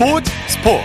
[0.00, 0.82] 스포츠 스포츠.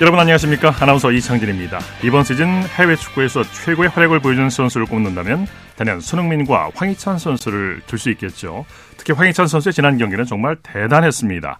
[0.00, 0.74] 여러분 안녕하십니까?
[0.80, 1.78] 아나운서 이창진입니다.
[2.02, 5.46] 이번 시즌 해외 축구에서 최고의 활약을 보여준 선수를 꼽는다면
[5.76, 8.64] 단연 손흥민과 황희찬 선수를 들 수 있겠죠.
[8.96, 11.58] 특히 황희찬 선수의 지난 경기는 정말 대단했습니다.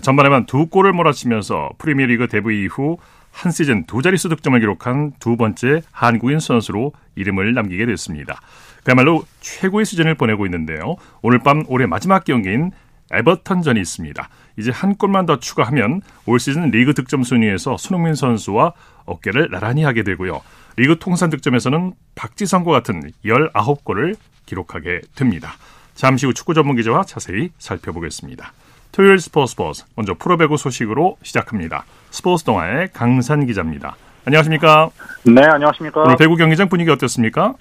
[0.00, 2.96] 전반에만 두 골을 몰아치면서 프리미어리그 데뷔 이후
[3.38, 8.40] 한 시즌 두 자릿수 득점을 기록한 두 번째 한국인 선수로 이름을 남기게 됐습니다.
[8.82, 10.96] 그야말로 최고의 시즌을 보내고 있는데요.
[11.22, 12.72] 오늘 밤 올해 마지막 경기인
[13.12, 14.28] 에버턴전이 있습니다.
[14.58, 18.72] 이제 한 골만 더 추가하면 올 시즌 리그 득점 순위에서 손흥민 선수와
[19.04, 20.40] 어깨를 나란히 하게 되고요.
[20.74, 24.16] 리그 통산 득점에서는 박지성과 같은 19골을
[24.46, 25.52] 기록하게 됩니다.
[25.94, 28.52] 잠시 후 축구 전문 기자와 자세히 살펴보겠습니다.
[28.92, 31.84] 토요일 스포츠 스포츠 먼저 프로배구 소식으로 시작합니다.
[32.10, 33.96] 스포츠 동아의 강산 기자입니다.
[34.24, 34.90] 안녕하십니까?
[35.24, 36.02] 네, 안녕하십니까?
[36.02, 37.54] 오늘 배구 경기장 분위기 어땠습니까?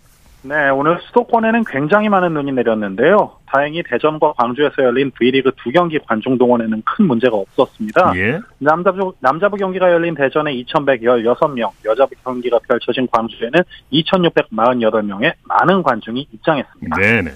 [0.48, 3.34] 네, 오늘 수도권에는 굉장히 많은 눈이 내렸는데요.
[3.48, 8.14] 다행히 대전과 광주에서 열린 V리그 두 경기 관중 동원에는 큰 문제가 없었습니다.
[8.16, 8.40] 예.
[8.60, 13.60] 남자부, 남자부 경기가 열린 대전에 2,116명, 여자부 경기가 펼쳐진 광주에는
[13.92, 16.96] 2,648명의 많은 관중이 입장했습니다.
[16.96, 17.32] 네네.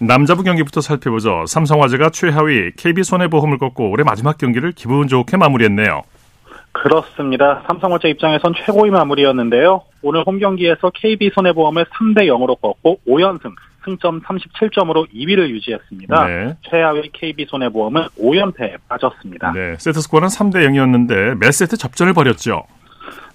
[0.00, 1.44] 남자부 경기부터 살펴보죠.
[1.46, 6.02] 삼성화재가 최하위 KB손해보험을 꺾고 올해 마지막 경기를 기분 좋게 마무리했네요.
[6.82, 7.62] 그렇습니다.
[7.66, 9.82] 삼성화재 입장에선 최고의 마무리였는데요.
[10.02, 16.26] 오늘 홈 경기에서 KB 손해보험을 3대 0으로 꺾고 5연승, 승점 37점으로 2위를 유지했습니다.
[16.26, 16.56] 네.
[16.68, 19.52] 최하위 KB 손해보험은 5연패에 빠졌습니다.
[19.52, 19.76] 네.
[19.78, 22.64] 세트 스코어는 3대 0이었는데 몇 세트 접전을 벌였죠.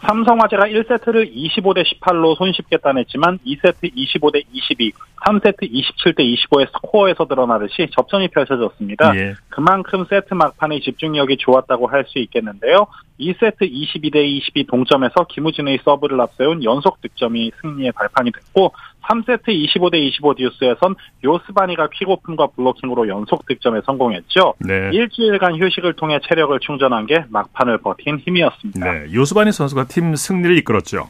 [0.02, 4.92] 삼성화재가 1세트를 25대 18로 손쉽게 따냈지만 2세트 25대 22,
[5.26, 9.16] 3세트 27대 25의 스코어에서 드러나듯이 접전이 펼쳐졌습니다.
[9.16, 9.34] 예.
[9.50, 12.88] 그만큼 세트 막판의 집중력이 좋았다고 할 수 있겠는데요.
[13.20, 20.36] 2세트 22대 22 동점에서 김우진의 서브를 앞세운 연속 득점이 승리의 발판이 됐고 3세트 25대 25
[20.36, 24.54] 듀스에선 요스바니가 퀵오픈과 블로킹으로 연속 득점에 성공했죠.
[24.60, 24.90] 네.
[24.94, 28.92] 일주일간 휴식을 통해 체력을 충전한 게 막판을 버틴 힘이었습니다.
[28.92, 29.14] 네.
[29.14, 31.10] 요스바니 선수가 팀 승리를 이끌었죠.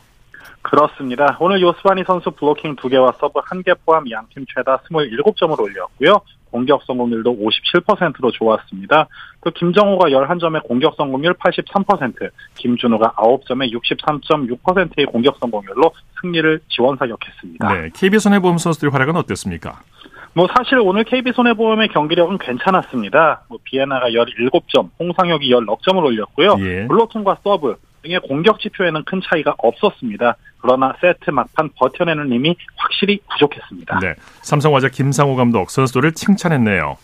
[0.62, 1.38] 그렇습니다.
[1.40, 6.22] 오늘 요스바니 선수 블로킹 2개와 서브 1개 포함 양팀 최다 27점을 올렸고요.
[6.52, 9.08] 공격 성공률도 57%로 좋았습니다.
[9.44, 15.92] 또 김정호가 11점의 공격 성공률 83%, 김준호가 9점의 63.6%의 공격 성공률로
[16.22, 17.74] 승리를 지원사격했습니다.
[17.74, 17.90] 네.
[17.96, 19.82] KB손해보험 선수들의 활약은 어땠습니까?
[20.34, 23.44] 뭐 사실 오늘 KB손해보험의 경기력은 괜찮았습니다.
[23.50, 26.56] 뭐 비에나가 17점, 홍상혁이 16점을 올렸고요.
[26.60, 26.88] 예.
[26.88, 30.36] 블로킹과 서브 등의 공격 지표에는 큰 차이가 없었습니다.
[30.60, 34.00] 그러나 세트 막판 버텨내는 힘이 확실히 부족했습니다.
[34.00, 34.14] 네.
[34.42, 36.98] 삼성화재 김상호 감독 선수들을 칭찬했네요.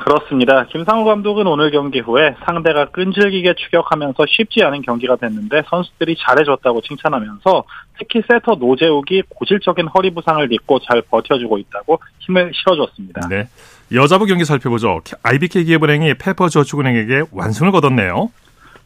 [0.00, 0.64] 그렇습니다.
[0.64, 7.64] 김상우 감독은 오늘 경기 후에 상대가 끈질기게 추격하면서 쉽지 않은 경기가 됐는데 선수들이 잘해줬다고 칭찬하면서
[7.98, 13.28] 특히 세터 노재욱이 고질적인 허리 부상을 입고 잘 버텨주고 있다고 힘을 실어줬습니다.
[13.28, 13.48] 네.
[13.92, 15.00] 여자부 경기 살펴보죠.
[15.22, 18.30] IBK 기업은행이 페퍼저축은행에게 완승을 거뒀네요.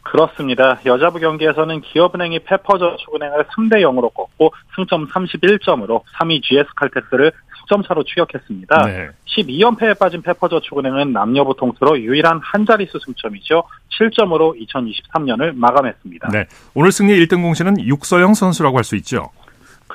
[0.05, 0.79] 그렇습니다.
[0.85, 8.85] 여자부 경기에서는 기업은행이 페퍼저축은행을 3대 0으로 꺾고 승점 31점으로 3위 GS칼텍스를 수점 차로 추격했습니다.
[8.85, 9.09] 네.
[9.25, 13.63] 12연패에 빠진 페퍼저축은행은 남녀부 통틀어 유일한 한 자릿수 승점이죠.
[13.99, 16.29] 7점으로 2023년을 마감했습니다.
[16.29, 16.45] 네.
[16.75, 19.31] 오늘 승리 1등 공신은 육서영 선수라고 할 수 있죠.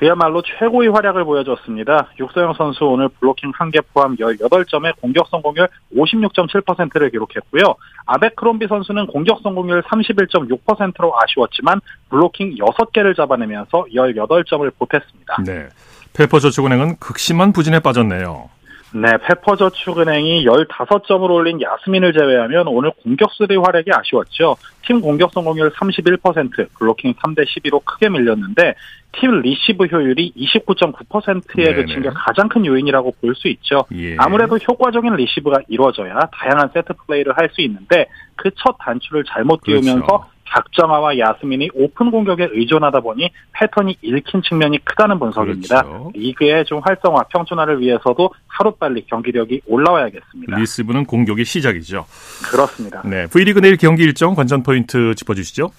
[0.01, 2.09] 그야말로 최고의 활약을 보여줬습니다.
[2.19, 7.75] 육서영 선수 오늘 블로킹 1개 포함 18점에 공격 성공률 56.7%를 기록했고요.
[8.07, 15.37] 아베크롬비 선수는 공격 성공률 31.6%로 아쉬웠지만 블로킹 6개를 잡아내면서 18점을 보탰습니다.
[15.45, 15.69] 네.
[16.15, 18.49] 페퍼저축은행은 극심한 부진에 빠졌네요.
[18.93, 24.57] 네, 페퍼저축은행이 15점을 올린 야스민을 제외하면 오늘 공격수들의 활약이 아쉬웠죠.
[24.85, 28.75] 팀 공격 성공률 31%, 블로킹 3대 12로 크게 밀렸는데
[29.13, 31.75] 팀 리시브 효율이 29.9%에 네네.
[31.75, 33.85] 그친 게 가장 큰 요인이라고 볼 수 있죠.
[33.95, 34.17] 예.
[34.19, 38.07] 아무래도 효과적인 리시브가 이루어져야 다양한 세트 플레이를 할 수 있는데
[38.37, 40.25] 그 첫 단추를 잘못 끼우면서 그렇죠.
[40.51, 45.83] 박정아와 야스민이 오픈 공격에 의존하다 보니 패턴이 읽힌 측면이 크다는 분석입니다.
[45.83, 46.13] 그렇죠.
[46.15, 50.57] 리그의 좀 활성화, 평준화를 위해서도 하루빨리 경기력이 올라와야겠습니다.
[50.57, 52.05] 리스브는 공격의 시작이죠.
[52.51, 53.03] 그렇습니다.
[53.05, 53.27] 네.
[53.29, 55.71] V리그 내일 경기 일정 관전 포인트 짚어주시죠.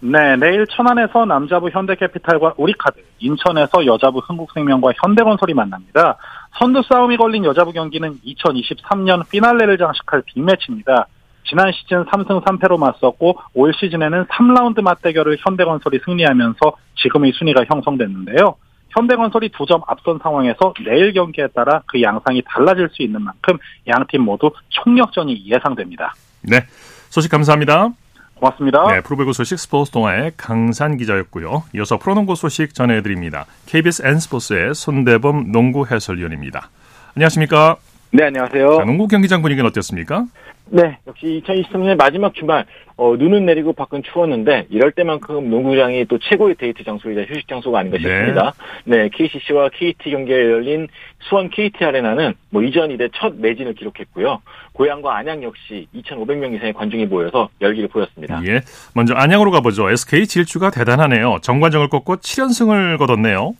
[0.00, 6.16] 네, 내일 천안에서 남자부 현대캐피탈과 우리카드, 인천에서 여자부 흥국생명과 현대건설이 만납니다.
[6.58, 11.08] 선두 싸움이 걸린 여자부 경기는 2023년 피날레를 장식할 빅매치입니다.
[11.48, 16.58] 지난 시즌 3승 3패로 맞섰고 올 시즌에는 3라운드 맞대결을 현대건설이 승리하면서
[16.96, 18.56] 지금의 순위가 형성됐는데요.
[18.90, 24.04] 현대건설이 두 점 앞선 상황에서 내일 경기에 따라 그 양상이 달라질 수 있는 만큼 양
[24.08, 26.14] 팀 모두 총력전이 예상됩니다.
[26.42, 26.64] 네.
[27.10, 27.90] 소식 감사합니다.
[28.34, 28.86] 고맙습니다.
[28.92, 31.64] 네, 프로배구 소식 스포츠 동아의 강산 기자였고요.
[31.74, 33.46] 이어서 프로농구 소식 전해드립니다.
[33.66, 36.70] KBS N스포츠의 손대범 농구 해설위원입니다.
[37.16, 37.76] 안녕하십니까?
[38.10, 38.76] 네, 안녕하세요.
[38.78, 40.24] 자, 농구 경기장 분위기는 어땠습니까?
[40.70, 42.64] 네, 역시 2023년 마지막 주말
[42.96, 47.96] 어, 눈은 내리고 밖은 추웠는데 이럴 때만큼 농구장이 또 최고의 데이트 장소이자 휴식 장소가 아닌가
[47.98, 48.52] 싶습니다.
[48.84, 50.88] 네, 네 KCC와 KT 경기에 열린
[51.20, 54.42] 수원 KT 아레나는 뭐 이전 이래 첫 매진을 기록했고요.
[54.72, 58.42] 고향과 안양 역시 2,500명 이상의 관중이 모여서 열기를 보였습니다.
[58.46, 58.60] 예,
[58.94, 59.90] 먼저 안양으로 가보죠.
[59.90, 61.38] SK 질주가 대단하네요.
[61.42, 63.54] 정관정을 꺾고 7연승을 거뒀네요.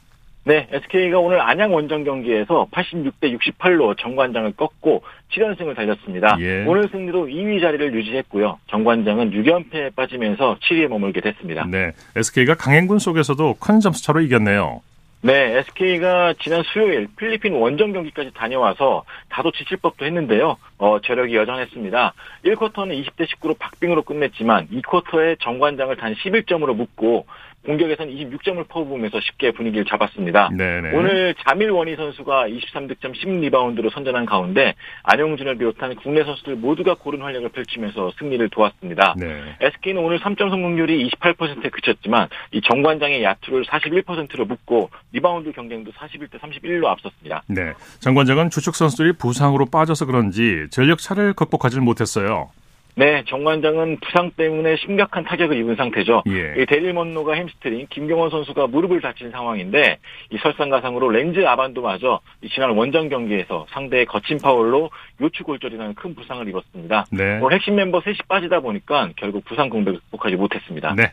[0.49, 6.39] 네, SK가 오늘 안양 원정 경기에서 86대 68로 정관장을 꺾고 7연승을 달렸습니다.
[6.41, 6.65] 예.
[6.65, 8.59] 오늘 승리로 2위 자리를 유지했고요.
[8.71, 11.67] 정관장은 6연패에 빠지면서 7위에 머물게 됐습니다.
[11.67, 14.81] 네, SK가 강행군 속에서도 큰 점수차로 이겼네요.
[15.21, 20.57] 네, SK가 지난 수요일 필리핀 원정 경기까지 다녀와서 다소 지칠 법도 했는데요.
[20.79, 22.15] 어, 저력이 여전했습니다.
[22.47, 27.27] 1쿼터는 20대 19로 박빙으로 끝냈지만 2쿼터에 정관장을 단 11점으로 묶고
[27.65, 30.51] 공격에서는 26점을 퍼부으면서 쉽게 분위기를 잡았습니다.
[30.57, 30.97] 네네.
[30.97, 37.51] 오늘 자밀 워니 선수가 23득점 10리바운드로 선전한 가운데 안영준을 비롯한 국내 선수들 모두가 고른 활약을
[37.51, 39.15] 펼치면서 승리를 도왔습니다.
[39.19, 39.57] 네.
[39.61, 46.87] SK는 오늘 3점 성공률이 28%에 그쳤지만 이 정관장의 야투를 41%로 묶고 리바운드 경쟁도 41대 31로
[46.87, 47.43] 앞섰습니다.
[47.49, 47.73] 네.
[48.01, 52.51] 정관장은 주축 선수들이 부상으로 빠져서 그런지 전력 차를 극복하지 못했어요.
[52.99, 56.25] 네, 정관장은 부상 때문에 심각한 타격을 입은 상태죠.
[56.27, 56.65] 예.
[56.65, 59.99] 대릴 먼로가 햄스트링, 김경원 선수가 무릎을 다친 상황인데
[60.31, 62.19] 이 설상가상으로 렌즈 아반도마저
[62.53, 64.91] 지난 원정 경기에서 상대의 거친 파울로
[65.21, 67.07] 요추 골절이라는 큰 부상을 입었습니다.
[67.13, 67.39] 네.
[67.41, 70.97] 오늘 핵심 멤버 셋이 빠지다 보니까 결국 부상 공백을 극복하지 못했습니다.
[70.97, 71.13] 네.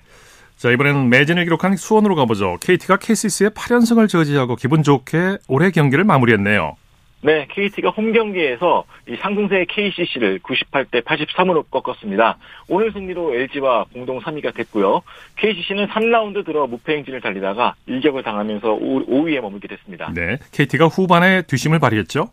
[0.56, 2.58] 자, 이번에는 매진을 기록한 수원으로 가보죠.
[2.62, 6.78] KT가 KCC의 8연승을 저지하고 기분 좋게 올해 경기를 마무리했네요.
[7.25, 12.38] 네, KT가 홈 경기에서 이 상승세의 KCC를 98대 83으로 꺾었습니다.
[12.68, 15.01] 오늘 승리로 LG와 공동 3위가 됐고요.
[15.38, 20.12] KCC는 3라운드 들어 무패 행진을 달리다가 일격을 당하면서 5위에 머물게 됐습니다.
[20.13, 22.30] 네, KT가 후반에 뒤심을 발휘했죠?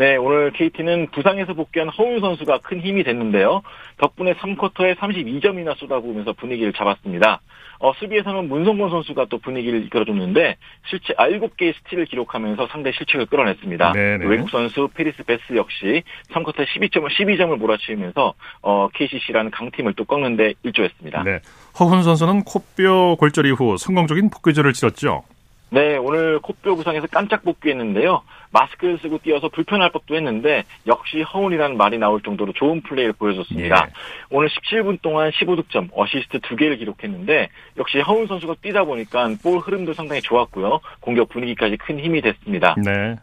[0.00, 3.60] 네, 오늘 KT는 부상에서 복귀한 허훈 선수가 큰 힘이 됐는데요.
[3.98, 7.42] 덕분에 3쿼터에 32점이나 쏟아부으면서 분위기를 잡았습니다.
[7.80, 10.56] 어, 수비에서는 문성곤 선수가 또 분위기를 이끌어줬는데
[10.88, 13.92] 실제 7개의 스틸을 기록하면서 상대 실책을 끌어냈습니다.
[13.92, 14.24] 네네.
[14.24, 16.02] 외국 선수 패리스 배스 역시
[16.32, 18.32] 3쿼터 12점을 12점을 몰아치면서
[18.62, 21.24] 어, KCC라는 강팀을 또 꺾는데 일조했습니다.
[21.24, 21.40] 네.
[21.78, 25.24] 허훈 선수는 코뼈 골절 이후 성공적인 복귀전을 치렀죠.
[25.70, 28.22] 네, 오늘 코뼈 부상에서 깜짝 복귀했는데요.
[28.50, 33.86] 마스크를 쓰고 뛰어서 불편할 법도 했는데 역시 허훈이라는 말이 나올 정도로 좋은 플레이를 보여줬습니다.
[33.86, 33.92] 예.
[34.30, 40.20] 오늘 17분 동안 15득점, 어시스트 2개를 기록했는데 역시 허운 선수가 뛰다 보니까 볼 흐름도 상당히
[40.20, 40.80] 좋았고요.
[40.98, 42.74] 공격 분위기까지 큰 힘이 됐습니다.
[42.84, 43.16] 네.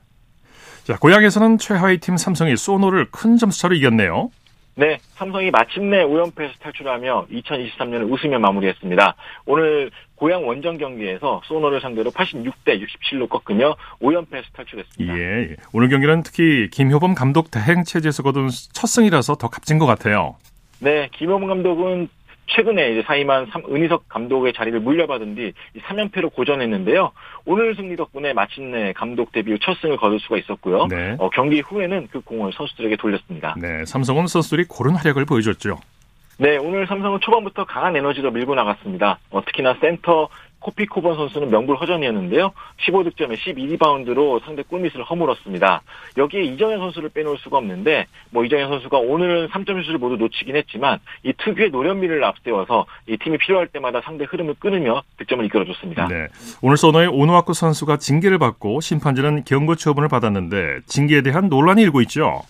[0.86, 4.30] 자, 고향에서는 최하위 팀 삼성이 소노를 큰 점수차로 이겼네요.
[4.80, 9.16] 네, 삼성이 마침내 5연패에서 탈출하며 2023년을 웃으며 마무리했습니다.
[9.48, 15.18] 오늘 고향 원정 경기에서 소노를 상대로 86대 67로 꺾으며 5연패에서 탈출했습니다.
[15.18, 19.88] 예, 예, 오늘 경기는 특히 김효범 감독 대행 체제에서 거둔 첫 승이라서 더 값진 것
[19.88, 20.36] 같아요.
[20.80, 22.08] 네, 김효범 감독은
[22.48, 27.12] 최근에 이제 사임한 은희석 감독의 자리를 물려받은 뒤 3연패로 고전했는데요.
[27.46, 30.88] 오늘 승리 덕분에 마침내 감독 데뷔 후 첫 승을 거둘 수가 있었고요.
[30.88, 31.16] 네.
[31.20, 33.56] 어, 경기 후에는 그 공을 선수들에게 돌렸습니다.
[33.60, 35.78] 네, 삼성은 선수들이 고른 활약을 보여줬죠.
[36.40, 39.18] 네, 오늘 삼성은 초반부터 강한 에너지로 밀고 나갔습니다.
[39.32, 42.52] 어, 특히나 센터 코피코번 선수는 명불허전이었는데요.
[42.86, 45.82] 15득점에 12리바운드로 상대 꿀밑을 허물었습니다.
[46.18, 51.00] 여기에 이정현 선수를 빼놓을 수가 없는데 뭐 이정현 선수가 오늘은 3점 슛을 모두 놓치긴 했지만
[51.24, 56.08] 이 특유의 노련미를 앞세워서 이 팀이 필요할 때마다 상대 흐름을 끊으며 득점을 이끌어줬습니다.
[56.08, 56.28] 네.
[56.62, 62.42] 오늘 소노의 오노아쿠 선수가 징계를 받고 심판진은 경고 처분을 받았는데 징계에 대한 논란이 일고 있죠.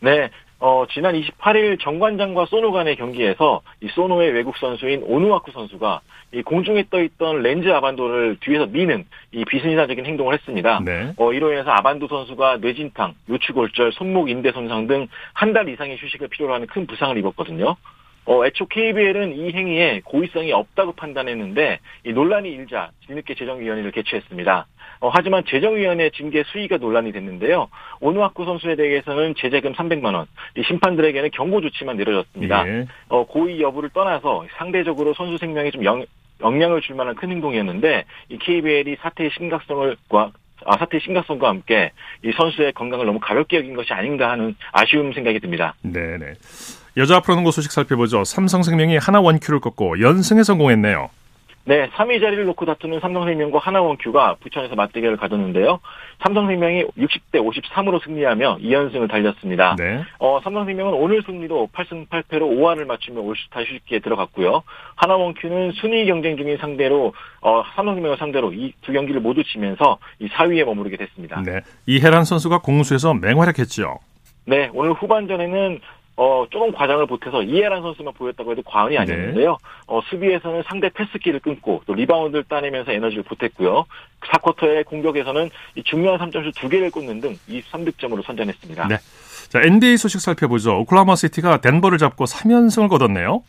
[0.00, 6.00] 네, 어, 지난 28일 정관장과 소노 간의 경기에서 이 소노의 외국 선수인 오누아쿠 선수가
[6.32, 10.80] 이 공중에 떠 있던 렌즈 아반도를 뒤에서 미는 이 비승인사적인 행동을 했습니다.
[10.84, 11.12] 네.
[11.18, 16.28] 어, 이로 인해서 아반도 선수가 뇌진탕, 요추골절, 손목 인대 손상 등 한 달 이상의 휴식을
[16.28, 17.76] 필요로 하는 큰 부상을 입었거든요.
[18.26, 24.66] 어, 애초 KBL은 이 행위에 고의성이 없다고 판단했는데 이 논란이 일자 뒤늦게 재정위원회를 개최했습니다.
[25.00, 27.68] 어, 하지만 재정위원회 징계 수위가 논란이 됐는데요.
[28.00, 32.66] 오누아쿠 선수에 대해서는 제재금 300만 원, 이 심판들에게는 경고 조치만 내려졌습니다.
[32.66, 32.86] 예.
[33.08, 36.04] 어, 고의 여부를 떠나서 상대적으로 선수 생명에 좀 영,
[36.40, 39.96] 영향을 줄 만한 큰 행동이었는데 이 KBL이 사태의 심각성을
[40.64, 41.92] 아, 사태의 심각성과 함께
[42.24, 45.74] 이 선수의 건강을 너무 가볍게 여긴 것이 아닌가 하는 아쉬움 생각이 듭니다.
[45.82, 46.32] 네네.
[46.96, 48.24] 여자 프로농구 소식 살펴보죠.
[48.24, 51.10] 삼성생명이 하나 원큐를 꺾고 연승에 성공했네요.
[51.68, 55.80] 네, 3위 자리를 놓고 다투는 삼성생명과 하나원큐가 부천에서 맞대결을 가졌는데요.
[56.22, 59.74] 삼성생명이 60대 53으로 승리하며 2연승을 달렸습니다.
[59.76, 60.04] 네.
[60.20, 64.62] 어, 삼성생명은 오늘 승리로 8승 8패로 5할을 맞추며 올스타 휴식기에 들어갔고요.
[64.94, 70.64] 하나원큐는 순위 경쟁 중인 상대로 어, 삼성생명을 상대로 이 두 경기를 모두 지면서 이 4위에
[70.64, 71.42] 머무르게 됐습니다.
[71.44, 71.62] 네.
[71.86, 73.98] 이해란 선수가 공수에서 맹활약했죠.
[74.48, 75.80] 네, 오늘 후반전에는
[76.16, 79.58] 어, 조금 과장을 보태서 이해란 선수만 보였다고 해도 과언이 아니었는데요.
[79.86, 83.84] 어, 수비에서는 상대 패스길을 끊고 또 리바운드를 따내면서 에너지를 보탰고요.
[84.22, 88.88] 4쿼터의 공격에서는 이 중요한 3점슛 두 개를 꽂는 등 23득점으로 선전했습니다.
[88.88, 88.96] 네.
[89.50, 90.80] 자, NBA 소식 살펴보죠.
[90.80, 93.42] 오클라호마 시티가 덴버를 잡고 3연승을 거뒀네요.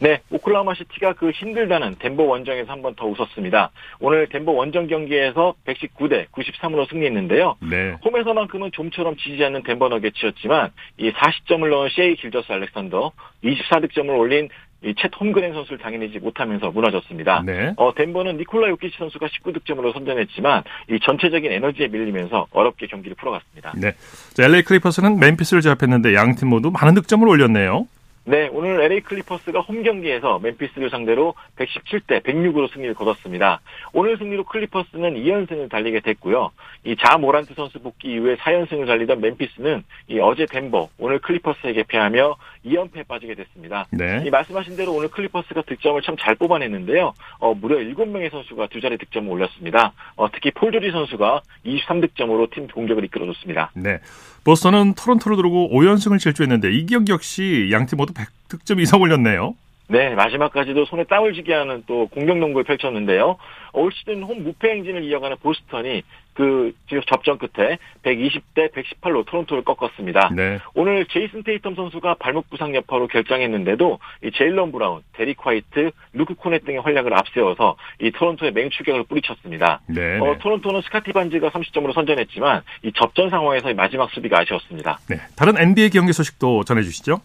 [0.00, 3.70] 네, 오클라호마 시티가 그 힘들다는 덴버 원정에서 한 번 더 웃었습니다.
[4.00, 7.56] 오늘 덴버 원정 경기에서 119대 93으로 승리했는데요.
[7.70, 7.96] 네.
[8.04, 13.12] 홈에서만큼은 좀처럼 지지 않는 덴버 너겟이었지만 이 40점을 넣은 셰이 길저스 알렉산더,
[13.44, 14.48] 24득점을 올린
[14.84, 17.42] 이 쳇 홈그렌 선수를 당해내지 못하면서 무너졌습니다.
[17.46, 17.72] 네.
[17.78, 23.72] 어, 덴버는 니콜라 요키치 선수가 19득점으로 선전했지만 이 전체적인 에너지에 밀리면서 어렵게 경기를 풀어갔습니다.
[23.78, 23.92] 네.
[24.34, 27.86] 자, LA 클리퍼스는 멤피스를 제압했는데 양 팀 모두 많은 득점을 올렸네요.
[28.26, 33.60] 네, 오늘 LA 클리퍼스가 홈 경기에서 멤피스를 상대로 117대 106으로 승리를 거뒀습니다.
[33.92, 36.50] 오늘 승리로 클리퍼스는 2연승을 달리게 됐고요.
[36.84, 42.36] 이 자 모란트 선수 복귀 이후에 4연승을 달리던 멤피스는 이 어제 덴버, 오늘 클리퍼스에게 패하며
[42.64, 43.86] 2연패에 빠지게 됐습니다.
[43.90, 44.22] 네.
[44.24, 47.12] 이 말씀하신 대로 오늘 클리퍼스가 득점을 참 잘 뽑아냈는데요.
[47.40, 49.92] 어, 무려 7명의 선수가 두 자리 득점을 올렸습니다.
[50.16, 53.72] 어, 특히 폴 조지 선수가 23득점으로 팀 공격을 이끌어줬습니다.
[53.74, 53.98] 네.
[54.44, 59.54] 보스턴은 토론토를 누르고 5연승을 질주했는데 이 경기 역시 양팀 모두 100득점 이상 올렸네요.
[59.88, 63.36] 네, 마지막까지도 손에 땀을 쥐게 하는 또 공격 농구를 펼쳤는데요.
[63.72, 66.02] 올 시즌 홈 무패 행진을 이어가는 보스턴이
[66.34, 66.72] 그
[67.08, 70.30] 접전 끝에 120대 118로 토론토를 꺾었습니다.
[70.34, 70.58] 네.
[70.74, 76.64] 오늘 제이슨 테이텀 선수가 발목 부상 여파로 결장했는데도 이 제일런 브라운, 데릭 화이트, 루크 코넷
[76.64, 79.80] 등의 활약을 앞세워서 이 토론토의 맹추격을 뿌리쳤습니다.
[79.88, 80.18] 네.
[80.18, 80.38] 어, 네.
[80.38, 84.98] 토론토는 스카티 반즈가 30점으로 선전했지만 이 접전 상황에서 의 마지막 수비가 아쉬웠습니다.
[85.08, 85.16] 네.
[85.36, 87.20] 다른 NBA 경기 소식도 전해주시죠.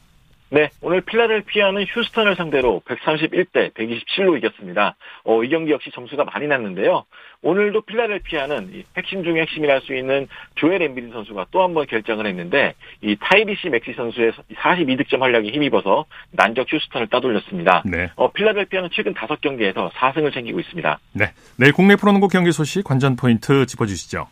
[0.52, 4.96] 네, 오늘 필라델피아는 휴스턴을 상대로 131대 127로 이겼습니다.
[5.24, 7.06] 어, 이 경기 역시 점수가 많이 났는데요.
[7.44, 11.86] 오늘도 필라델피아는 이 핵심 중의 핵심이라 할 수 있는 조엘 엠비드 선수가 또 한 번
[11.86, 17.84] 결장을 했는데 이 타이리스 맥시 선수의 42득점 활약에 힘입어서 난적 휴스턴을 따돌렸습니다.
[17.86, 18.10] 네.
[18.16, 21.00] 어, 필라델피아는 최근 5경기에서 4승을 챙기고 있습니다.
[21.14, 21.32] 네.
[21.58, 24.28] 내일 국내 프로농구 경기 소식 관전 포인트 짚어주시죠.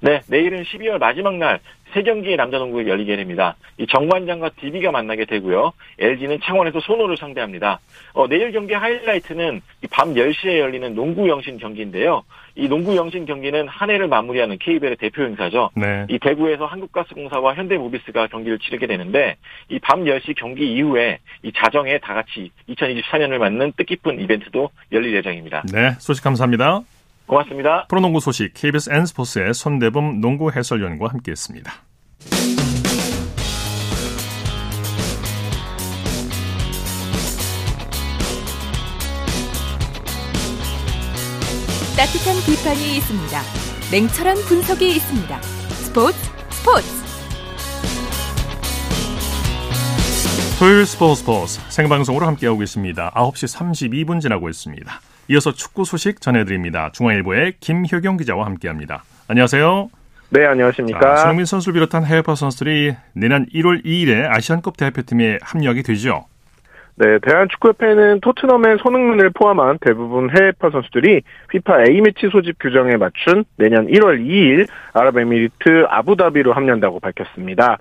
[0.00, 1.60] 네, 내일은 12월 마지막 날
[1.92, 3.56] 세 경기의 남자 농구가 열리게 됩니다.
[3.78, 5.72] 이 정관장과 DB가 만나게 되고요.
[5.98, 7.80] LG는 창원에서 손호를 상대합니다.
[8.14, 12.22] 어, 내일 경기 하이라이트는 밤 10시에 열리는 농구 영신 경기인데요.
[12.54, 15.70] 이 농구 영신 경기는 한 해를 마무리하는 KBL의 대표 행사죠.
[15.74, 16.06] 네.
[16.08, 19.36] 이 대구에서 한국가스공사와 현대모비스가 경기를 치르게 되는데
[19.68, 25.64] 이 밤 10시 경기 이후에 이 자정에 다 같이 2024년을 맞는 뜻깊은 이벤트도 열릴 예정입니다.
[25.72, 25.92] 네.
[25.98, 26.82] 소식 감사합니다.
[27.30, 27.86] 고맙습니다.
[27.86, 31.72] 프로농구 소식 KBS N스포츠의 손대범 농구 해설위원과 함께했습니다.
[41.96, 43.40] 따뜻한 비판이 있습니다.
[43.92, 45.40] 냉철한 분석이 있습니다.
[45.42, 46.18] 스포츠
[46.50, 46.88] 스포츠
[50.58, 53.12] 토요일 스포츠 스포츠 생방송으로 함께하고 있습니다.
[53.12, 55.00] 9시 32분 지나고 있습니다.
[55.30, 56.90] 이어서 축구 소식 전해드립니다.
[56.92, 59.04] 중앙일보의 김효경 기자와 함께합니다.
[59.28, 59.88] 안녕하세요.
[60.30, 60.98] 네, 안녕하십니까.
[60.98, 66.24] 자, 손흥민 선수를 비롯한 해외파 선수들이 내년 1월 2일에 아시안컵 대표팀에 합류하게 되죠.
[66.96, 74.20] 네, 대한축구협회는 토트넘의 손흥민을 포함한 대부분 해외파 선수들이 FIFA A매치 소집 규정에 맞춘 내년 1월
[74.20, 77.78] 2일 아랍에미리트 아부다비로 합류한다고 밝혔습니다.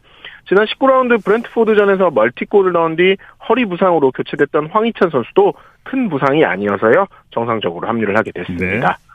[0.50, 3.16] 지난 19라운드 브렌트포드전에서 멀티골을 넣은 뒤
[3.48, 5.54] 허리 부상으로 교체됐던 황희찬 선수도
[5.84, 8.88] 큰 부상이 아니어서요 정상적으로 합류를 하게 됐습니다.
[8.88, 9.09] 네.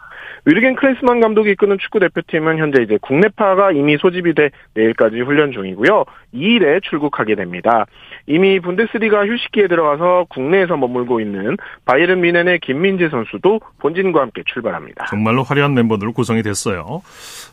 [0.47, 6.05] 위르겐 크레스만 감독이 이끄는 축구 대표팀은 현재 이제 국내파가 이미 소집이 돼 내일까지 훈련 중이고요.
[6.35, 7.87] 2일에 출국하게 됩니다.
[8.27, 15.07] 이미 분데스리가 휴식기에 들어가서 국내에서 머물고 있는 바이에른 미넨의 김민재 선수도 본진과 함께 출발합니다.
[15.07, 17.03] 정말로 화려한 멤버들로 구성이 됐어요.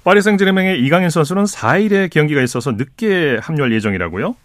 [0.03, 4.35] 파리 생제르맹의 이강인 선수는 4일에 경기가 있어서 늦게 합류할 예정이라고요?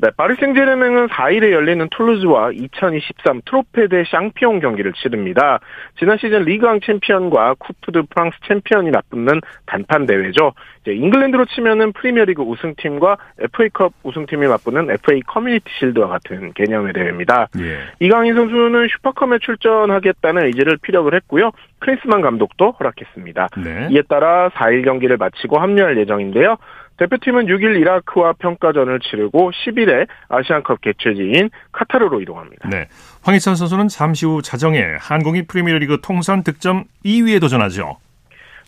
[0.00, 5.58] 네, 파리 생제르맹은 4일에 열리는 툴루즈와 2023 트로페 데 샹피옹 경기를 치릅니다.
[5.98, 10.52] 지난 시즌 리그앙 챔피언과 쿠프 드 프랑스 챔피언이 맞붙는 단판 대회죠.
[10.82, 17.48] 이제 잉글랜드로 치면은 프리미어리그 우승팀과 FA컵 우승팀이 맞붙는 FA 커뮤니티 실드와 같은 개념의 대회입니다.
[17.58, 17.80] 예.
[17.98, 21.50] 이강인 선수는 슈퍼컵에 출전하겠다는 의지를 피력을 했고요.
[21.80, 23.48] 클린스만 감독도 허락했습니다.
[23.64, 23.88] 네.
[23.90, 26.56] 이에 따라 4일 경기를 마치고 합류할 예정인데요.
[26.98, 32.68] 대표팀은 6일 이라크와 평가전을 치르고 10일에 아시안컵 개최지인 카타르로 이동합니다.
[32.68, 32.88] 네.
[33.22, 37.96] 황희찬 선수는 잠시 후 자정에 한국인 프리미어리그 통산 득점 2위에 도전하죠.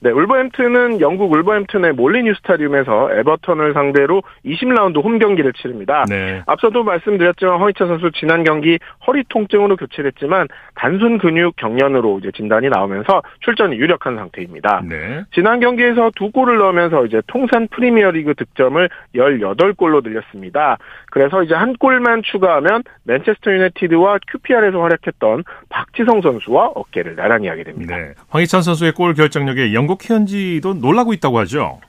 [0.03, 6.07] 네, 울버햄튼은 영국 울버햄튼의 몰리뉴 스타디움에서 에버턴을 상대로 20라운드 홈 경기를 치릅니다.
[6.09, 6.43] 네.
[6.47, 13.23] 앞서도 말씀드렸지만 허이찬 선수 지난 경기 허리 통증으로 교체됐지만 단순 근육 경련으로 이제 진단이 나오면서
[13.41, 14.83] 출전이 유력한 상태입니다.
[14.89, 15.25] 네.
[15.35, 20.79] 지난 경기에서 두 골을 넣으면서 이제 통산 프리미어리그 득점을 18골로 늘렸습니다.
[21.11, 27.97] 그래서 이제 한 골만 추가하면 맨체스터 유나이티드와 QPR에서 활약했던 박지성 선수와 어깨를 나란히 하게 됩니다.
[27.97, 28.15] 네.
[28.31, 31.81] 황희찬 선수의 골 결정력에 영국 현지도 놀라고 있다고 하죠.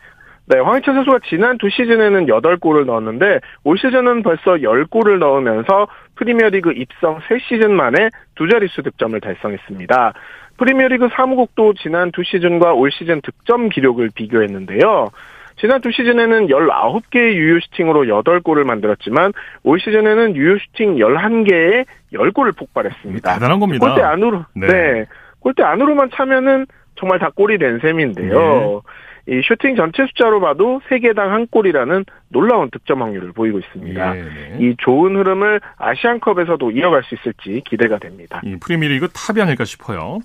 [0.47, 7.19] 네, 황희찬 선수가 지난 두 시즌에는 8골을 넣었는데 올 시즌은 벌써 10골을 넣으면서 프리미어리그 입성
[7.19, 10.13] 3시즌 만에 두 자릿수 득점을 달성했습니다.
[10.57, 15.09] 프리미어리그 사무국도 지난 두 시즌과 올 시즌 득점 기록을 비교했는데요.
[15.57, 19.31] 지난 두 시즌에는 19개의 유효 슈팅으로 8골을 만들었지만
[19.61, 23.33] 올 시즌에는 유효 슈팅 11개에 10골을 폭발했습니다.
[23.35, 23.85] 대단한 겁니다.
[23.85, 24.67] 골대 안으로 네.
[24.67, 25.05] 네.
[25.39, 28.81] 골대 안으로만 차면은 정말 다 골이 된 셈인데요.
[29.27, 29.37] 네.
[29.37, 34.17] 이 슈팅 전체 숫자로 봐도 3개당 한 골이라는 놀라운 득점 확률을 보이고 있습니다.
[34.17, 34.57] 예, 네.
[34.59, 38.41] 이 좋은 흐름을 아시안컵에서도 이어갈 수 있을지 기대가 됩니다.
[38.43, 40.19] 이 프리미어리그 탑이 아닐까 싶어요.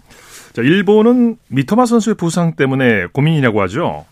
[0.55, 4.07] 자, 일본은 미토마 선수의 부상 때문에 고민이라고 하죠.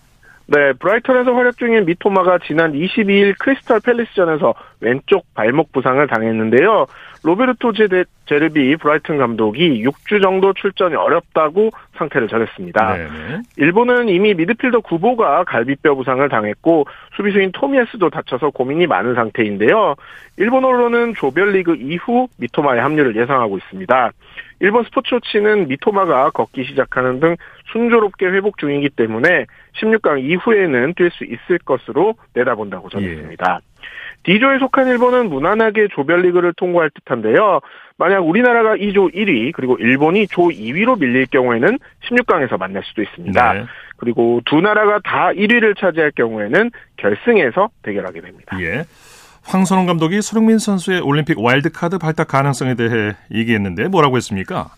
[0.46, 6.86] 네, 브라이턴에서 활약 중인 미토마가 지난 22일 크리스탈 팰리스전에서 왼쪽 발목 부상을 당했는데요.
[7.24, 12.96] 로베르토 제데, 제르비 브라이튼 감독이 6주 정도 출전이 어렵다고 상태를 전했습니다.
[12.96, 13.40] 네, 네.
[13.56, 19.94] 일본은 이미 미드필더 구보가 갈비뼈 부상을 당했고 수비수인 토미야스도 다쳐서 고민이 많은 상태인데요.
[20.36, 24.12] 일본 언론은 조별리그 이후 미토마의 합류를 예상하고 있습니다.
[24.60, 27.36] 일본 스포츠워치는 미토마가 걷기 시작하는 등
[27.72, 29.46] 순조롭게 회복 중이기 때문에
[29.80, 33.60] 16강 이후에는 뛸 수 있을 것으로 내다본다고 전했습니다.
[34.24, 37.60] D조에 속한 일본은 무난하게 조별리그를 통과할 듯한데요.
[37.96, 41.78] 만약 우리나라가 2조 1위 그리고 일본이 조 2위로 밀릴 경우에는
[42.08, 43.52] 16강에서 만날 수도 있습니다.
[43.52, 43.64] 네.
[43.96, 48.58] 그리고 두 나라가 다 1위를 차지할 경우에는 결승에서 대결하게 됩니다.
[48.60, 48.84] 예.
[49.44, 54.70] 황선홍 감독이 손흥민 선수의 올림픽 와일드카드 발탁 가능성에 대해 얘기했는데 뭐라고 했습니까?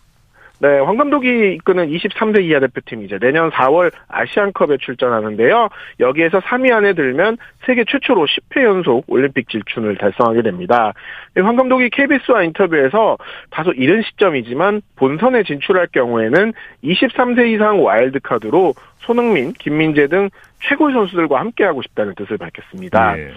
[0.59, 5.69] 네, 황 감독이 이끄는 23세 이하 대표팀이 이제 내년 4월 아시안컵에 출전하는데요.
[5.99, 10.93] 여기에서 3위 안에 들면 세계 최초로 10회 연속 올림픽 질춘을 달성하게 됩니다.
[11.35, 13.17] 황 감독이 KBS와 인터뷰에서
[13.51, 20.29] 다소 이른 시점이지만 본선에 진출할 경우에는 23세 이상 와일드카드로 손흥민, 김민재 등
[20.61, 23.17] 최고의 선수들과 함께하고 싶다는 뜻을 밝혔습니다.
[23.19, 23.31] 예.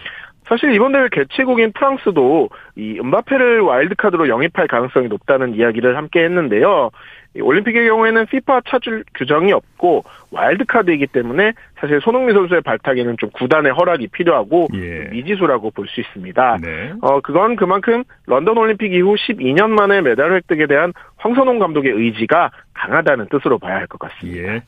[0.50, 6.90] 사실 이번 대회 개최국인 프랑스도 이 은바페를 와일드카드로 영입할 가능성이 높다는 이야기를 함께 했는데요.
[7.36, 13.70] 이 올림픽의 경우에는 피파 차출 규정이 없고 와일드카드이기 때문에 사실 손흥민 선수의 발탁에는 좀 구단의
[13.72, 15.08] 허락이 필요하고 예.
[15.12, 16.58] 미지수라고 볼 수 있습니다.
[16.60, 16.94] 네.
[17.00, 23.26] 어, 그건 그만큼 런던 올림픽 이후 12년 만에 메달 획득에 대한 황선홍 감독의 의지가 강하다는
[23.30, 24.54] 뜻으로 봐야 할 것 같습니다.
[24.54, 24.62] 예.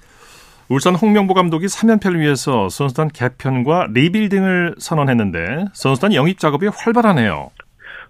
[0.72, 7.50] 울산 홍명보 감독이 3연패를 위해서 선수단 개편과 리빌딩을 선언했는데 선수단 영입 작업이 활발하네요.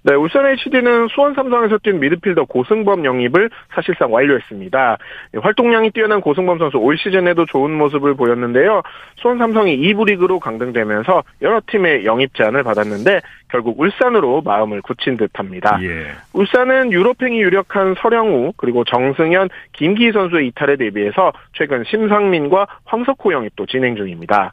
[0.04, 4.98] 네, 울산 HD는 수원 삼성에서 뛴 미드필더 고승범 영입을 사실상 완료했습니다.
[5.40, 8.82] 활동량이 뛰어난 고승범 선수 올 시즌에도 좋은 모습을 보였는데요.
[9.16, 15.78] 수원 삼성이 2부 리그로 강등되면서 여러 팀의 영입 제안을 받았는데 결국 울산으로 마음을 굳힌 듯합니다.
[15.82, 16.06] 예.
[16.32, 23.94] 울산은 유럽행이 유력한 서령우 그리고 정승현, 김기희 선수의 이탈에 대비해서 최근 심상민과 황석호 영입도 진행
[23.94, 24.52] 중입니다.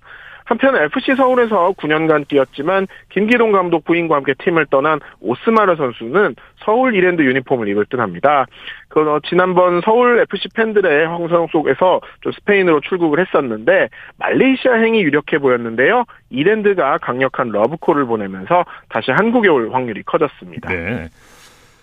[0.49, 6.35] 한편 FC 서울에서 9년간 뛰었지만 김기동 감독 부인과 함께 팀을 떠난 오스마르 선수는
[6.65, 8.47] 서울 이랜드 유니폼을 입을 듯합니다.
[8.87, 15.37] 그 어, 지난번 서울 FC 팬들의 환송 속에서 좀 스페인으로 출국을 했었는데 말레이시아 행이 유력해
[15.37, 16.05] 보였는데요.
[16.31, 20.69] 이랜드가 강력한 러브콜을 보내면서 다시 한국에 올 확률이 커졌습니다.
[20.69, 21.09] 네.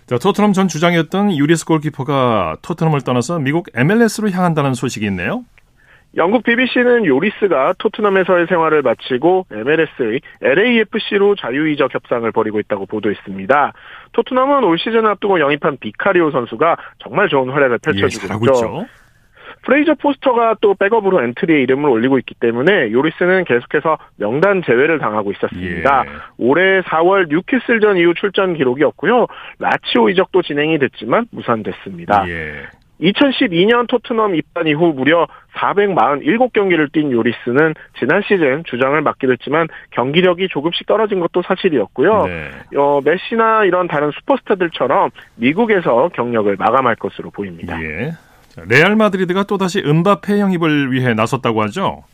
[0.06, 5.44] 자, 토트넘 전 주장이었던 요리스 골키퍼가 토트넘을 떠나서 미국 MLS로 향한다는 소식이 있네요.
[6.16, 13.72] 영국 BBC는 요리스가 토트넘에서의 생활을 마치고 MLS의 LAFC로 자유이적 협상을 벌이고 있다고 보도했습니다.
[14.12, 18.52] 토트넘은 올 시즌 앞두고 영입한 비카리오 선수가 정말 좋은 활약을 예, 펼쳐주고 있죠.
[18.52, 18.86] 있죠.
[19.62, 26.04] 프레이저 포스터가 또 백업으로 엔트리에 이름을 올리고 있기 때문에 요리스는 계속해서 명단 제외를 당하고 있었습니다.
[26.06, 26.10] 예.
[26.38, 29.26] 올해 4월 뉴캐슬전 이후 출전 기록이 없고요.
[29.58, 32.28] 라치오 이적도 진행이 됐지만 무산됐습니다.
[32.28, 32.66] 예.
[33.00, 40.86] 2012년 토트넘 입단 이후 무려 447경기를 뛴 요리스는 지난 시즌 주장을 맡기도 했지만 경기력이 조금씩
[40.86, 42.26] 떨어진 것도 사실이었고요.
[42.26, 42.50] 네.
[42.76, 47.80] 어, 메시나 이런 다른 슈퍼스타들처럼 미국에서 경력을 마감할 것으로 보입니다.
[47.82, 48.12] 예.
[48.48, 52.04] 자, 레알 마드리드가 또다시 은바페 영입을 위해 나섰다고 하죠.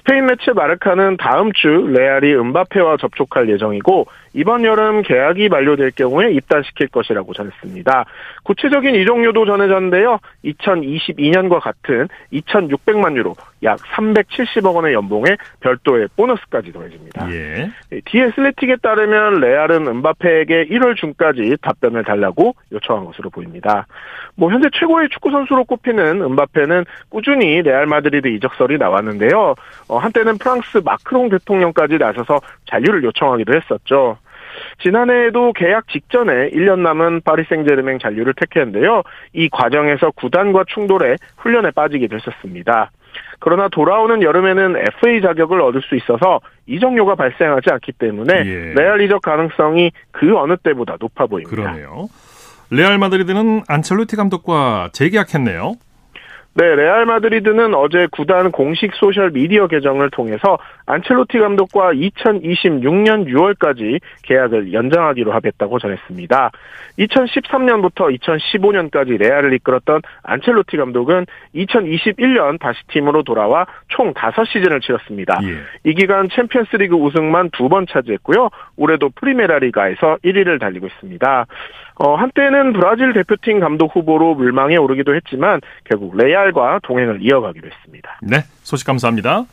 [0.00, 6.88] 스페인 매체 마르카는 다음 주 레알이 은바페와 접촉할 예정이고 이번 여름 계약이 만료될 경우에 입단시킬
[6.88, 8.04] 것이라고 전했습니다.
[8.44, 10.18] 구체적인 이적료도 전해졌는데요.
[10.44, 17.30] 2022년과 같은 2,600만 유로, 약 370억 원의 연봉에 별도의 보너스까지 더해집니다.
[17.30, 17.70] 예.
[18.04, 23.86] 디애슬레틱에 따르면 레알은 음바페에게 1월 중까지 답변을 달라고 요청한 것으로 보입니다.
[24.36, 29.54] 뭐 현재 최고의 축구 선수로 꼽히는 음바페는 꾸준히 레알 마드리드 이적설이 나왔는데요.
[29.88, 34.16] 어, 한때는 프랑스 마크롱 대통령까지 나서서 잔류를 요청하기도 했었죠.
[34.82, 39.02] 지난해에도 계약 직전에 1년 남은 파리 생제르맹 잔류를 택했는데요.
[39.32, 42.90] 이 과정에서 구단과 충돌해 훈련에 빠지기도 했었습니다.
[43.40, 48.74] 그러나 돌아오는 여름에는 FA 자격을 얻을 수 있어서 이적료가 발생하지 않기 때문에 예.
[48.74, 51.50] 레알 이적 가능성이 그 어느 때보다 높아 보입니다.
[51.50, 52.08] 그러네요.
[52.70, 55.74] 레알 마드리드는 안첼로티 감독과 재계약했네요.
[56.52, 64.72] 네, 레알 마드리드는 어제 구단 공식 소셜 미디어 계정을 통해서 안첼로티 감독과 2026년 6월까지 계약을
[64.72, 66.50] 연장하기로 합의했다고 전했습니다.
[66.98, 75.38] 2013년부터 2015년까지 레알을 이끌었던 안첼로티 감독은 2021년 다시 팀으로 돌아와 총 5시즌을 치렀습니다.
[75.44, 75.56] 예.
[75.88, 78.48] 이 기간 챔피언스리그 우승만 두 번 차지했고요.
[78.76, 81.46] 올해도 프리메라리가에서 1위를 달리고 있습니다.
[81.96, 88.20] 어, 한때는 브라질 대표팀 감독 후보로 물망에 오르기도 했지만 결국 레알과 동행을 이어가기로 했습니다.
[88.22, 89.44] 네, 소식 감사합니다.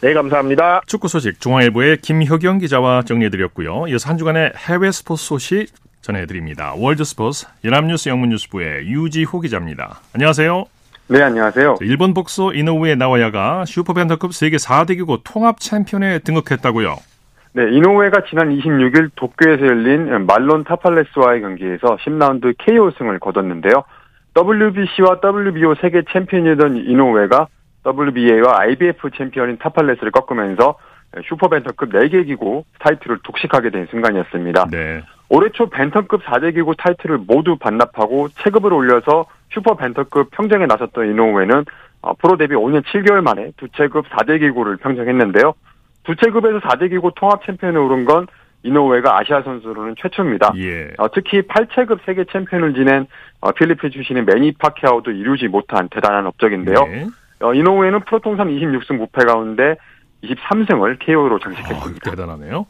[0.00, 0.82] 네, 감사합니다.
[0.86, 3.88] 축구 소식 중앙일보의 김효경 기자와 정리해드렸고요.
[3.88, 5.66] 이어서 한 주간의 해외 스포츠 소식
[6.02, 6.74] 전해드립니다.
[6.76, 10.00] 월드스포츠 연합뉴스 영문뉴스부의 유지호 기자입니다.
[10.12, 10.66] 안녕하세요.
[11.06, 11.76] 네, 안녕하세요.
[11.80, 16.96] 일본 복서 이노우에 나오야가 슈퍼밴텀급 세계 4대 기구 통합 챔피언에 등극했다고요.
[17.56, 23.84] 네, 이노우에가 지난 26일 도쿄에서 열린 말론 타팔레스와의 경기에서 10라운드 KO 승을 거뒀는데요.
[24.36, 27.46] WBC와 WBO 세계 챔피언이던 이노우에가
[27.86, 30.74] WBA와 IBF 챔피언인 타팔레스를 꺾으면서
[31.28, 34.66] 슈퍼밴텀급 4개 기구 타이틀을 독식하게 된 순간이었습니다.
[34.72, 35.02] 네.
[35.28, 41.64] 올해 초 밴텀급 4대 기구 타이틀을 모두 반납하고 체급을 올려서 슈퍼 밴텀급 평정에 나섰던 이노우에는
[42.02, 45.54] 어, 프로 데뷔 5년 7개월 만에 두 체급 4대 기구를 평정했는데요.
[46.04, 48.26] 두 체급에서 4대 기구 통합 챔피언에 오른 건
[48.62, 50.52] 이노우에가 아시아 선수로는 최초입니다.
[50.56, 50.92] 예.
[50.98, 53.06] 어, 특히 8체급 세계 챔피언을 지낸
[53.40, 56.86] 어, 필리핀 출신의 매니 파키아오도 이루지 못한 대단한 업적인데요.
[56.86, 57.06] 네.
[57.40, 59.76] 어, 이노우에는 프로 통산 26승 무패 가운데
[60.22, 62.10] 23승을 KO로 아, 장식했습니다.
[62.10, 62.66] 대단하네요.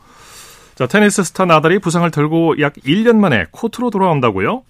[0.74, 4.64] 자, 테니스 스타 나달이 부상을 털고 약 1년 만에 코트로 돌아온다고요?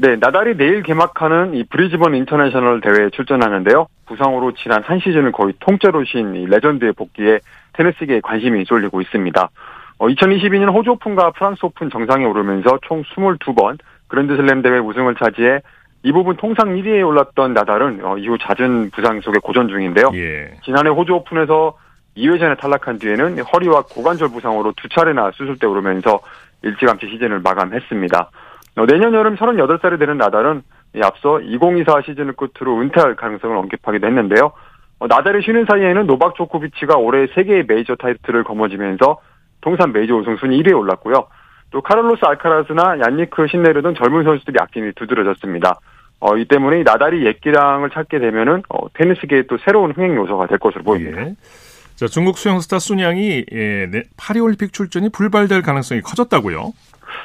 [0.00, 3.88] 네, 나달이 내일 개막하는 이 브리즈번 인터내셔널 대회에 출전하는데요.
[4.06, 7.40] 부상으로 지난 한 시즌을 거의 통째로 쉰 이 레전드의 복귀에
[7.72, 9.50] 테니스계의 관심이 쏠리고 있습니다.
[9.98, 15.62] 어, 2022년 호주 오픈과 프랑스 오픈 정상에 오르면서 총 22번 그랜드슬램 대회 우승을 차지해
[16.04, 20.12] 이 부문 통산 1위에 올랐던 나달은 어, 이후 잦은 부상 속에 고전 중인데요.
[20.14, 20.52] 예.
[20.64, 21.76] 지난해 호주 오픈에서
[22.16, 26.20] 2회전에 탈락한 뒤에는 허리와 고관절 부상으로 두 차례나 수술대 오르면서
[26.62, 28.30] 일찌감치 시즌을 마감했습니다.
[28.78, 30.62] 어, 내년 여름 38살이 되는 나달은
[30.94, 34.52] 이 앞서 2024 시즌을 끝으로 은퇴할 가능성을 언급하기도 했는데요.
[35.00, 39.18] 어, 나달이 쉬는 사이에는 노박 조코비치가 올해 세 개의 메이저 타이틀을 거머쥐면서
[39.60, 41.26] 통산 메이저 우승 순위 1위에 올랐고요.
[41.70, 45.80] 또 카를로스 알카라스나 얀니크 신네르 등 젊은 선수들의 약진이 두드러졌습니다.
[46.20, 50.46] 어, 이 때문에 이 나달이 옛 기량을 찾게 되면은 어, 테니스계의 또 새로운 흥행 요소가
[50.46, 51.20] 될 것으로 보입니다.
[51.22, 51.34] 예.
[51.98, 56.72] 자, 중국 수영 스타 순양이 예, 네, 파리올림픽 출전이 불발될 가능성이 커졌다고요?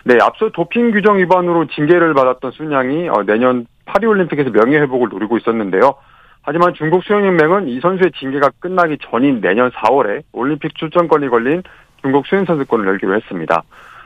[0.05, 5.93] 네, 앞서 도핑 규정 위반으로 징계를 받았던 순양이 어, 내년 파리올림픽에서 명예 회복을 노리고 있었는데요.
[6.41, 11.61] 하지만 중국 수영연맹은 이 선수의 징계가 끝나기 전인 내년 4월에 올림픽 출전권이 걸린
[12.01, 13.61] 중국 수영 선수권을 열기로 했습니다.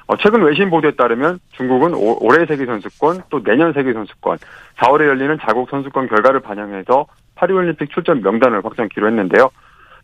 [0.08, 4.38] 어, 최근 외신 보도에 따르면 중국은 오, 올해 세계 선수권 또 내년 세계 선수권
[4.80, 9.50] 4월에 열리는 자국 선수권 결과를 반영해서 파리올림픽 출전 명단을 확정키로 했는데요.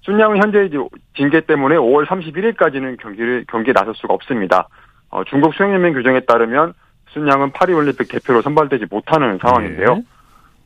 [0.04, 0.70] 순양은 현재
[1.16, 4.68] 징계 때문에 5월 31일까지는 경기를 경기에 나설 수가 없습니다.
[5.10, 6.74] 어, 중국 수영연맹 규정에 따르면
[7.10, 10.04] 순양은 파리올림픽 대표로 선발되지 못하는 상황인데요.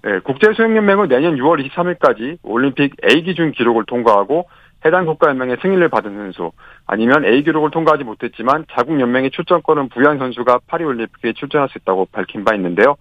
[0.03, 4.47] 네, 국제수영연맹은 내년 6월 23일까지 올림픽 A 기준 기록을 통과하고
[4.85, 6.51] 해당 국가연맹의 승인을 받은 선수
[6.85, 12.45] 아니면 A 기록을 통과하지 못했지만 자국 연맹의 출전권은 부여한 선수가 파리올림픽에 출전할 수 있다고 밝힌
[12.45, 12.95] 바 있는데요.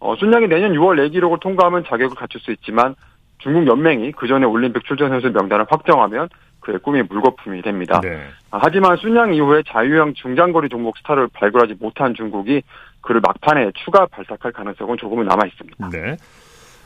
[0.00, 2.94] 어, 쑨양이 내년 6월 A 기록을 통과하면 자격을 갖출 수 있지만
[3.38, 6.28] 중국 연맹이 그 전에 올림픽 출전 선수 명단을 확정하면
[6.60, 8.00] 그의 꿈이 물거품이 됩니다.
[8.02, 8.20] 네.
[8.50, 12.62] 아, 하지만 쑨양 이후에 자유형 중장거리 종목 스타를 발굴하지 못한 중국이
[13.00, 15.88] 그를 막판에 추가 발탁할 가능성은 조금은 남아 있습니다.
[15.90, 16.16] 네.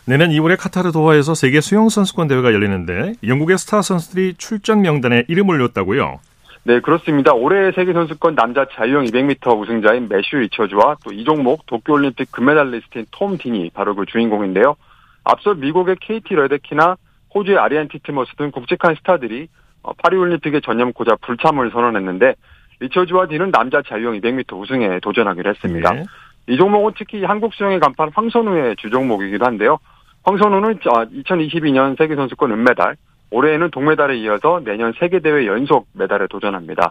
[0.04, 5.54] 내년 2월에 카타르 도하에서 세계 수영 선수권 대회가 열리는데 영국의 스타 선수들이 출전 명단에 이름을
[5.60, 6.20] 올렸다고요?
[6.64, 7.32] 네, 그렇습니다.
[7.32, 13.06] 올해 세계 선수권 남자 자유형 200m 우승자인 매슈 리처즈와 또 이 종목 도쿄 올림픽 금메달리스트인
[13.10, 14.76] 톰 딘이 바로 그 주인공인데요.
[15.24, 16.96] 앞서 미국의 케이티 레데키나
[17.34, 19.48] 호주의 아리안 티트머스 등 굵직한 스타들이
[19.82, 22.34] 어, 파리올림픽에 전념코자 불참을 선언했는데
[22.80, 25.96] 리처즈와 딘은 남자 자유형 200m 우승에 도전하기로 했습니다.
[25.96, 26.04] 예.
[26.48, 29.78] 이 종목은 특히 한국 수영의 간판 황선우의 주종목이기도 한데요.
[30.24, 32.96] 황선우는 2022년 세계선수권 은메달,
[33.30, 36.90] 올해에는 동메달에 이어서 내년 세계대회 연속 메달에 도전합니다.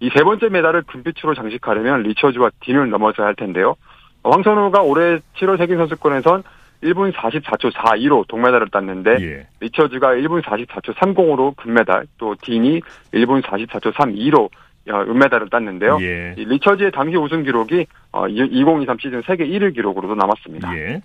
[0.00, 3.76] 이 세 번째 메달을 금빛으로 장식하려면 리처즈와 딘을 넘어서야 할 텐데요.
[4.24, 6.42] 황선우가 올해 7월 세계선수권에선
[6.82, 9.46] 1분 44초 42로 동메달을 땄는데 예.
[9.60, 12.80] 리처즈가 1분 44초 30으로 금메달, 또 딘이
[13.14, 14.48] 1분 44초 32로
[14.88, 15.98] 어, 은메달을 땄는데요.
[16.00, 16.34] 예.
[16.36, 20.76] 이 리처즈의 당시 우승 기록이 어, 2023 시즌 세계 1위 기록으로도 남았습니다.
[20.76, 21.00] 예.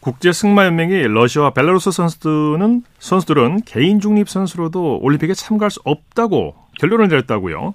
[0.00, 7.06] 국제 승마 연맹이 러시아와 벨라루스 선수들은 선수들은 개인 중립 선수로도 올림픽에 참가할 수 없다고 결론을
[7.06, 7.74] 내렸다고요.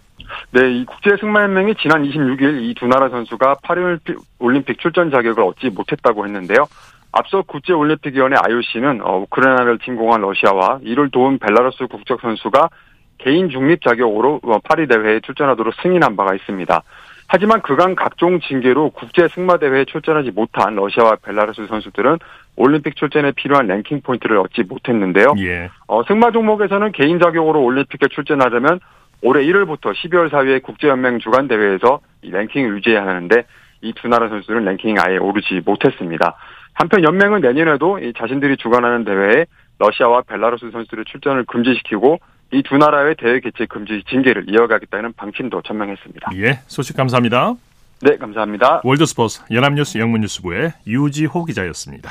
[0.52, 5.42] 네, 이 국제 승마 연맹이 지난 26일 이 두 나라 선수가 파리올림픽 올림픽 출전 자격을
[5.42, 6.68] 얻지 못했다고 했는데요.
[7.12, 12.70] 앞서 국제올림픽위원회 IOC는 어, 우크라이나를 침공한 러시아와 이를 도운 벨라루스 국적 선수가
[13.18, 16.84] 개인 중립 자격으로 어, 파리 대회에 출전하도록 승인한 바가 있습니다.
[17.30, 22.20] 하지만 그간 각종 징계로 국제 승마 대회에 출전하지 못한 러시아와 벨라루스 선수들은
[22.56, 25.34] 올림픽 출전에 필요한 랭킹 포인트를 얻지 못했는데요.
[25.40, 25.70] 예.
[25.88, 28.80] 어, 승마 종목에서는 개인 자격으로 올림픽에 출전하려면
[29.22, 33.44] 올해 1월부터 12월 사이에 국제연맹 주간 대회에서 이 랭킹을 유지해야 하는데
[33.82, 36.36] 이 두 나라 선수들은 랭킹이 아예 오르지 못했습니다.
[36.78, 39.46] 한편 연맹은 내년에도 이 자신들이 주관하는 대회에
[39.80, 42.20] 러시아와 벨라루스 선수들의 출전을 금지시키고
[42.54, 46.32] 이 두 나라의 대회 개최 금지 징계를 이어가겠다는 방침도 천명했습니다.
[46.38, 46.60] 예.
[46.68, 47.56] 소식 감사합니다.
[48.02, 48.82] 네, 감사합니다.
[48.86, 52.10] 월드스포츠 연합뉴스 영문뉴스부의 유지호 기자였습니다.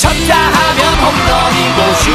[0.00, 2.10] 쳤다 하면 홈런이고 슛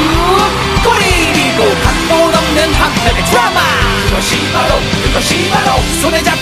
[0.84, 3.60] 골이고 각본 없는 한편의 드라마
[4.08, 4.74] 그것이 바로
[5.06, 6.41] 그것이 바로 손에 우승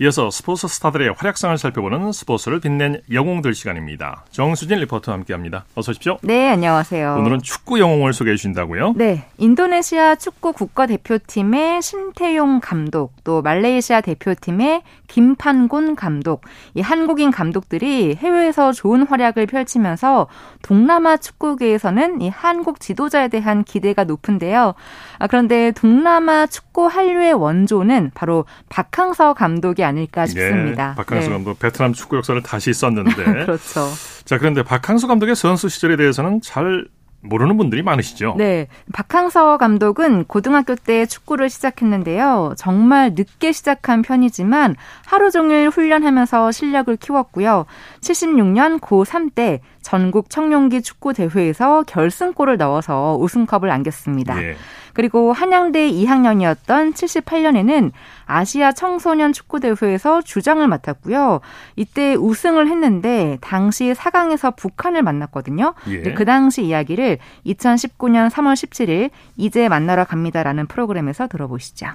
[0.00, 4.24] 이어서 스포츠 스타들의 활약상을 살펴보는 스포츠를 빛낸 영웅들 시간입니다.
[4.30, 5.64] 정수진 리포터와 함께합니다.
[5.74, 6.18] 어서 오십시오.
[6.22, 7.16] 네, 안녕하세요.
[7.18, 8.94] 오늘은 축구 영웅을 소개해 주신다고요?
[8.96, 16.42] 네, 인도네시아 축구 국가대표팀의 신태용 감독, 또 말레이시아 대표팀의 김판곤 감독,
[16.74, 20.28] 이 한국인 감독들이 해외에서 좋은 활약을 펼치면서
[20.62, 24.74] 동남아 축구계에서는 이 한국 지도자에 대한 기대가 높은데요.
[25.18, 30.90] 아, 그런데 동남아 축구 한류의 원조는 바로 박항서 감독이 아닐까 싶습니다.
[30.90, 31.32] 네, 박항서 네.
[31.32, 33.88] 감독 베트남 축구 역사를 다시 썼는데 그렇죠.
[34.24, 36.86] 자 그런데 박항서 감독의 선수 시절에 대해서는 잘
[37.20, 38.34] 모르는 분들이 많으시죠?
[38.38, 38.68] 네.
[38.92, 42.54] 박항서 감독은 고등학교 때 축구를 시작했는데요.
[42.56, 47.66] 정말 늦게 시작한 편이지만 하루 종일 훈련하면서 실력을 키웠고요.
[48.00, 54.40] 76년 고3 때 전국 청룡기 축구 대회에서 결승골을 넣어서 우승컵을 안겼습니다.
[54.42, 54.56] 예.
[54.92, 57.92] 그리고 한양대 2학년이었던 78년에는
[58.28, 61.40] 아시아 청소년 축구 대회에서 주장을 맡았고요.
[61.76, 65.74] 이때 우승을 했는데 당시 4강에서 북한을 만났거든요.
[65.88, 66.12] 예.
[66.12, 71.86] 그 당시 이야기를 2019년 3월 17일 이제 만나러 갑니다라는 프로그램에서 들어보시죠.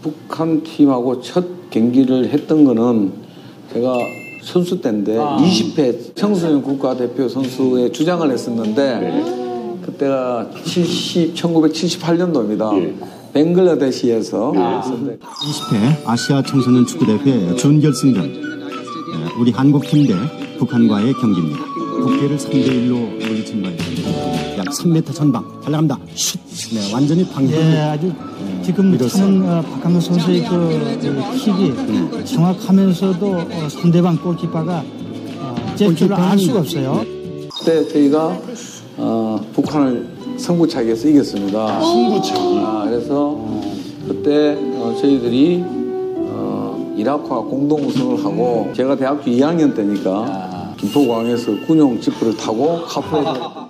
[0.00, 3.12] 북한 팀하고 첫 경기를 했던 거는
[3.72, 3.98] 제가
[4.42, 13.17] 선수 때인데 20회 청소년 국가대표 선수의 주장을 했었는데 그때가 70, 1978년도입니다.
[13.38, 20.14] 벵글라데시에서 했었는데 20회 아시아 청소년 축구대회 준결승전 예, 우리 한국팀 대
[20.58, 21.60] 북한과의 경기입니다.
[22.02, 24.58] 국계를 3대1로 물리친 바 있습니다.
[24.58, 25.98] 약 3m 전방 달려갑니다.
[26.16, 26.40] 슛!
[26.74, 28.12] 네, 완전히 방금 예, 아주
[28.64, 34.84] 지금 차는 어, 박한호 선수의 그, 그 킥이 정확하면서도 어, 상대방 골키퍼가
[35.40, 37.04] 어, 제줄을 알 수가 없어요.
[37.56, 38.36] 그때 저희가
[38.96, 41.80] 어, 북한을 승부차기에서 이겼습니다.
[41.80, 42.60] 승부차기.
[42.64, 43.36] 아, 그래서
[44.06, 52.36] 그때 어, 저희들이 어, 이라크와 공동 우승을 하고 제가 대학교 2학년 때니까 김포공항에서 군용 지프를
[52.36, 53.22] 타고 카프에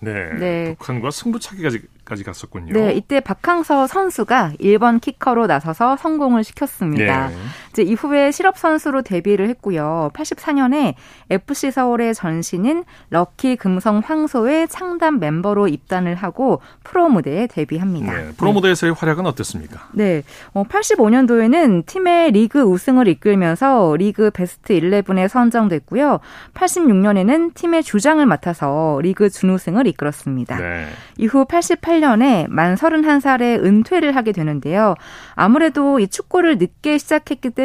[0.00, 0.30] 네.
[0.38, 0.76] 네.
[0.78, 2.74] 북한과 승부차기까지 까지 갔었군요.
[2.74, 7.28] 네, 이때 박항서 선수가 1번 키커로 나서서 성공을 시켰습니다.
[7.28, 7.34] 네.
[7.74, 10.10] 이제 이후에 실업 선수로 데뷔를 했고요.
[10.14, 10.94] 84년에
[11.28, 18.12] FC 서울의 전신인 럭키 금성 황소의 창단 멤버로 입단을 하고 프로 무대에 데뷔합니다.
[18.12, 19.88] 네, 프로 무대에서의 활약은 어땠습니까?
[19.92, 26.20] 네, 어, 85년도에는 팀의 리그 우승을 이끌면서 리그 베스트 11에 선정됐고요.
[26.54, 30.58] 86년에는 팀의 주장을 맡아서 리그 준우승을 이끌었습니다.
[30.58, 30.86] 네.
[31.18, 34.94] 이후 88년에 만 31살에 은퇴를 하게 되는데요.
[35.34, 37.63] 아무래도 이 축구를 늦게 시작했기 때문에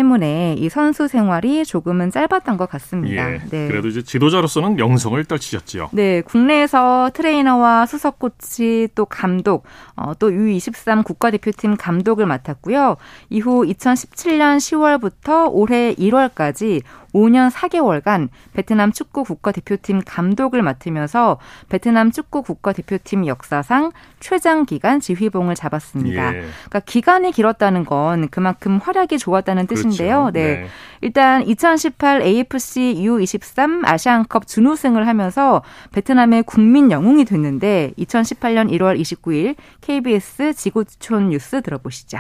[0.58, 3.34] 이 선수 생활이 조금은 짧았던 것 같습니다.
[3.34, 3.68] 예, 네.
[3.68, 5.90] 그래도 이제 지도자로서는 명성을 떨치셨지요.
[5.92, 9.64] 네, 국내에서 트레이너와 수석 코치 또 감독,
[9.96, 12.98] 어, 또 U23 국가대표팀 감독을 맡았고요.
[13.30, 16.82] 이후 2017년 10월부터 올해 1월까지
[17.14, 21.38] 5년 4개월간 베트남 축구 국가대표팀 감독을 맡으면서
[21.70, 26.36] 베트남 축구 국가대표팀 역사상 최장 기간 지휘봉을 잡았습니다.
[26.36, 26.42] 예.
[26.42, 30.32] 그러니까 기간이 길었다는 건 그만큼 활약이 좋았다는 뜻인데요.
[30.32, 30.32] 그렇죠.
[30.32, 30.62] 네.
[30.62, 30.68] 네.
[31.02, 40.54] 일단 2018 AFC U23 아시안컵 준우승을 하면서 베트남의 국민 영웅이 됐는데 2018년 1월 29일 KBS
[40.54, 42.20] 지구촌 뉴스 들어보시죠.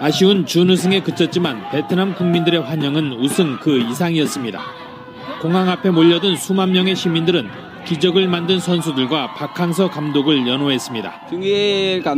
[0.00, 4.60] 아쉬운 준우승에 그쳤지만 베트남 국민들의 환영은 우승 그 이상이었습니다.
[5.42, 7.48] 공항 앞에 몰려든 수만 명의 시민들은
[7.86, 11.12] 기적을 만든 선수들과 박항서 감독을 연호했습니다.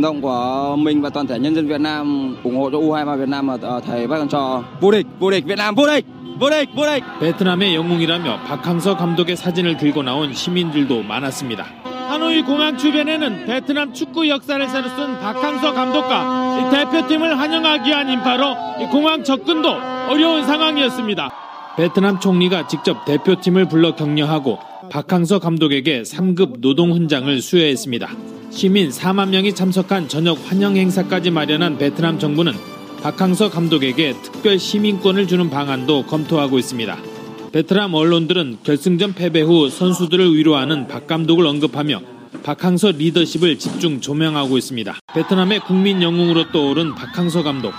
[0.01, 3.29] Động của mình và toàn thể nhân dân Việt Nam ủng hộ cho U23 Việt
[3.29, 6.05] Nam ở thầy Park Hang-seo vô địch, vô địch Việt Nam vô địch,
[6.39, 7.03] vô địch, vô địch.
[7.19, 11.92] 베트남의 영웅이라며 박항서 감독의 사진을 들고 나온 시민들도 많았습니다.
[12.13, 19.23] 하노이 공항 주변에는 베트남 축구 역사를 새로 쓴 박항서 감독과 대표팀을 환영하기 위한 인파로 공항
[19.23, 19.67] 접근도
[20.09, 21.31] 어려운 상황이었습니다.
[21.75, 24.59] 베트남 총리가 직접 대표팀을 불러 격려하고
[24.91, 28.07] 박항서 감독에게 3급 노동 훈장을 수여했습니다.
[28.51, 32.53] 시민 4만 명이 참석한 저녁 환영 행사까지 마련한 베트남 정부는
[33.01, 37.12] 박항서 감독에게 특별 시민권을 주는 방안도 검토하고 있습니다.
[37.53, 42.01] 베트남 언론들은 결승전 패배 후 선수들을 위로하는 박 감독을 언급하며
[42.41, 44.95] 박항서 리더십을 집중 조명하고 있습니다.
[45.13, 47.71] 베트남의 국민 영웅으로 떠오른 박항서 감독.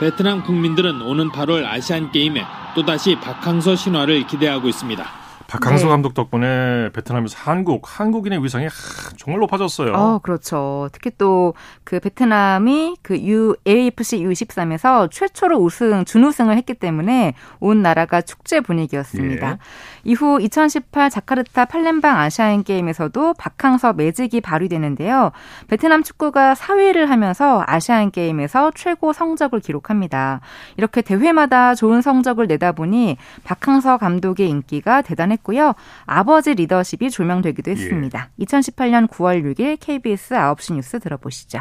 [0.00, 2.42] 베트남 국민들은 오는 8월 아시안 게임에
[2.74, 5.29] 또다시 박항서 신화를 기대하고 있습니다.
[5.50, 5.90] 박항서 네.
[5.90, 8.70] 감독 덕분에 베트남에서 한국, 한국인의 위상이 하,
[9.16, 9.92] 정말 높아졌어요.
[9.92, 10.88] 어, 그렇죠.
[10.92, 18.20] 특히 또 그 베트남이 그 U, AFC U23에서 최초로 우승, 준우승을 했기 때문에 온 나라가
[18.20, 19.50] 축제 분위기였습니다.
[19.52, 19.56] 예.
[20.04, 25.32] 이후 2018 자카르타 팔렘방 아시안 게임에서도 박항서 매직이 발휘되는데요.
[25.68, 30.40] 베트남 축구가 4위를 하면서 아시안 게임에서 최고 성적을 기록합니다.
[30.76, 35.74] 이렇게 대회마다 좋은 성적을 내다 보니 박항서 감독의 인기가 대단했고요.
[36.06, 38.30] 아버지 리더십이 조명되기도 했습니다.
[38.40, 41.60] 2018년 9월 6일 KBS 9시 뉴스 들어보시죠.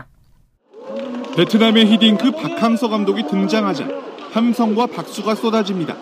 [1.35, 3.87] 베트남의 히딩크 박항서 감독이 등장하자
[4.31, 5.95] 함성과 박수가 쏟아집니다.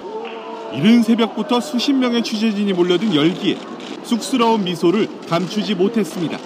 [0.74, 3.58] 이른 새벽부터 수십 명의 취재진이 몰려든 열기에
[4.04, 6.38] 쑥스러운 미소를 감추지 못했습니다.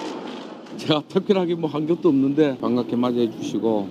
[0.77, 3.89] 제가 특별하게 뭐 한 것도 없는데 반갑게 맞이해 주시고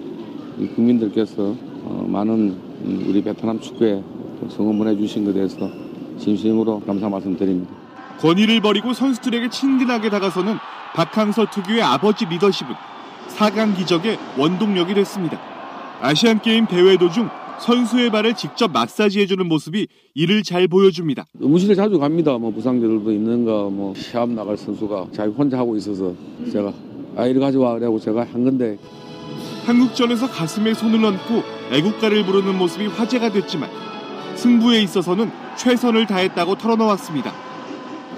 [0.59, 2.35] 이 국민들께서 어, 많은
[2.85, 4.03] 음, 우리 베트남 축구에
[4.41, 5.71] 또 성원을 해주신 것에 대해서
[6.19, 7.73] 진심으로 감사 말씀드립니다.
[8.21, 10.57] 권위를 버리고 선수들에게 친근하게 다가서는
[10.95, 12.75] 박항서 특유의 아버지 리더십은
[13.37, 15.39] 4강 기적의 원동력이 됐습니다.
[16.03, 21.27] 아시안 게임 대회 도중 선수의 발을 직접 마사지해주는 모습이 이를 잘 보여줍니다.
[21.39, 22.37] 의무실에 자주 갑니다.
[22.39, 26.15] 뭐 부상자들도 있는가 뭐 시합 나갈 선수가 자기 혼자 하고 있어서
[26.51, 26.73] 제가
[27.17, 28.79] 아이를 가져와 그래고 제가 한 건데
[29.67, 31.43] 한국전에서 가슴에 손을 얹고
[31.73, 33.69] 애국가를 부르는 모습이 화제가 됐지만
[34.37, 37.33] 승부에 있어서는 최선을 다했다고 털어놓았습니다.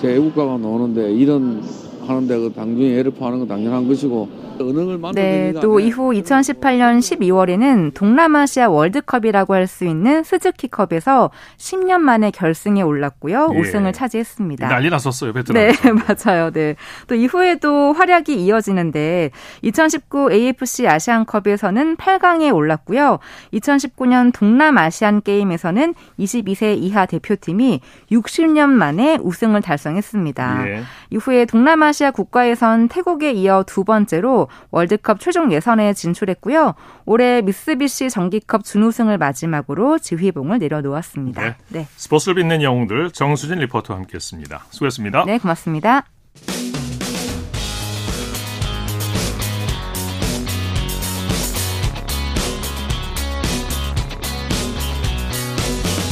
[0.00, 1.62] 제 애국가가 나오는데 이런
[2.06, 4.28] 하는데 그 당중에 애를 포하는 건 당연한 것이고
[4.60, 12.30] 은행을 만들는 네, 또 이후 2018년 12월에는 동남아시아 월드컵이라고 할 수 있는 스즈키컵에서 10년 만에
[12.30, 13.50] 결승에 올랐고요.
[13.54, 13.58] 예.
[13.58, 14.68] 우승을 차지했습니다.
[14.68, 15.62] 난리 났었어요, 베트남.
[15.62, 15.72] 네,
[16.26, 16.50] 맞아요.
[16.50, 16.74] 네.
[17.06, 19.30] 또 이후에도 활약이 이어지는데
[19.62, 23.18] 2019 AFC 아시안컵에서는 8강에 올랐고요.
[23.54, 30.68] 2019년 동남아시안 게임에서는 22세 이하 대표팀이 60년 만에 우승을 달성했습니다.
[30.68, 30.82] 예.
[31.10, 36.74] 이후에 동남아시아 국가에선 태국에 이어 두 번째로 월드컵 최종 예선에 진출했고요.
[37.06, 41.42] 올해 미쓰비시 정기컵 준우승을 마지막으로 지휘봉을 내려놓았습니다.
[41.42, 41.56] 네.
[41.68, 41.86] 네.
[41.96, 44.66] 스포츠를 빛낸 영웅들 정수진 리포터와 함께했습니다.
[44.70, 45.24] 수고했습니다.
[45.26, 46.04] 네, 고맙습니다.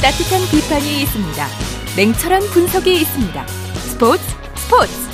[0.01, 1.45] 따뜻한 비판이 있습니다.
[1.95, 3.45] 냉철한 분석이 있습니다.
[3.47, 4.23] 스포츠
[4.55, 5.10] 스포츠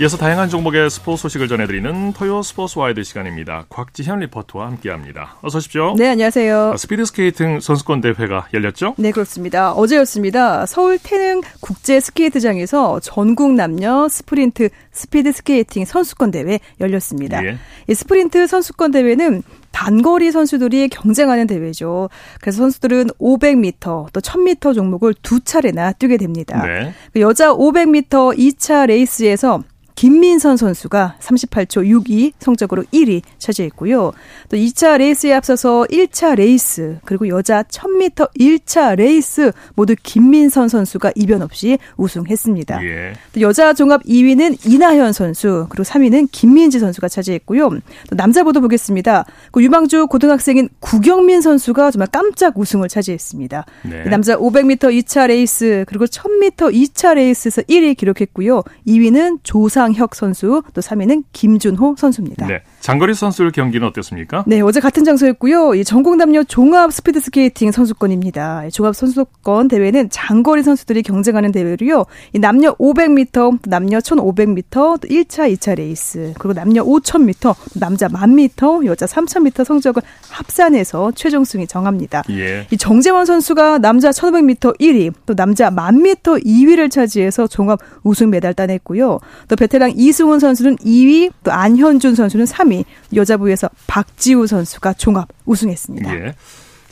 [0.00, 3.64] 이어서 다양한 종목의 스포츠 소식을 전해드리는 토요 스포츠 와이드 시간입니다.
[3.68, 5.38] 곽지현 리포터와 함께합니다.
[5.42, 5.96] 어서 오십시오.
[5.98, 6.70] 네, 안녕하세요.
[6.72, 8.94] 아, 스피드 스케이팅 선수권 대회가 열렸죠?
[8.96, 9.72] 네, 그렇습니다.
[9.72, 10.66] 어제였습니다.
[10.66, 17.44] 서울 태릉 국제 스케이트장에서 전국 남녀 스프린트 스피드 스케이팅 선수권 대회 열렸습니다.
[17.44, 17.58] 예.
[17.88, 19.42] 이 스프린트 선수권 대회는
[19.72, 22.08] 단거리 선수들이 경쟁하는 대회죠.
[22.40, 26.64] 그래서 선수들은 500m 또 1000m 종목을 두 차례나 뛰게 됩니다.
[26.64, 26.94] 네.
[27.12, 29.64] 그 여자 500m 2차 레이스에서
[29.98, 34.12] 김민선 선수가 38초 62 성적으로 1위 차지했고요.
[34.48, 41.42] 또 2차 레이스에 앞서서 1차 레이스 그리고 여자 1000m 1차 레이스 모두 김민선 선수가 이변
[41.42, 42.84] 없이 우승했습니다.
[42.84, 43.14] 예.
[43.32, 47.68] 또 여자 종합 2위는 이나현 선수 그리고 3위는 김민지 선수가 차지했고요.
[47.68, 49.24] 또 남자부도 보겠습니다.
[49.50, 53.66] 그 유망주 고등학생인 구경민 선수가 정말 깜짝 우승을 차지했습니다.
[53.90, 54.04] 네.
[54.04, 58.62] 남자 500m 2차 레이스 그리고 1000m 2차 레이스에서 1위 기록했고요.
[58.86, 62.46] 2위는 조상 이상혁 선수, 또 3위는 김준호 선수입니다.
[62.46, 62.62] 네.
[62.80, 64.44] 장거리 선수들 경기는 어땠습니까?
[64.46, 65.74] 네, 어제 같은 장소였고요.
[65.74, 68.70] 이 전국 남녀 종합 스피드 스케이팅 선수권입니다.
[68.70, 72.06] 종합 선수권 대회는 장거리 선수들이 경쟁하는 대회로요.
[72.32, 79.06] 이 남녀 500m, 남녀 1500m, 또 1차, 2차 레이스, 그리고 남녀 5000m, 남자 1000m, 여자
[79.06, 82.22] 3000m 성적을 합산해서 최종 순위 정합니다.
[82.30, 82.66] 예.
[82.70, 89.18] 이 정재원 선수가 남자 1500m 1위, 또 남자 1000m 2위를 차지해서 종합 우승 메달 따냈고요.
[89.48, 92.67] 또 베테랑 이승훈 선수는 2위, 또 안현준 선수는 3위,
[93.14, 96.14] 여자부에서 박지우 선수가 종합 우승했습니다.
[96.14, 96.34] 예.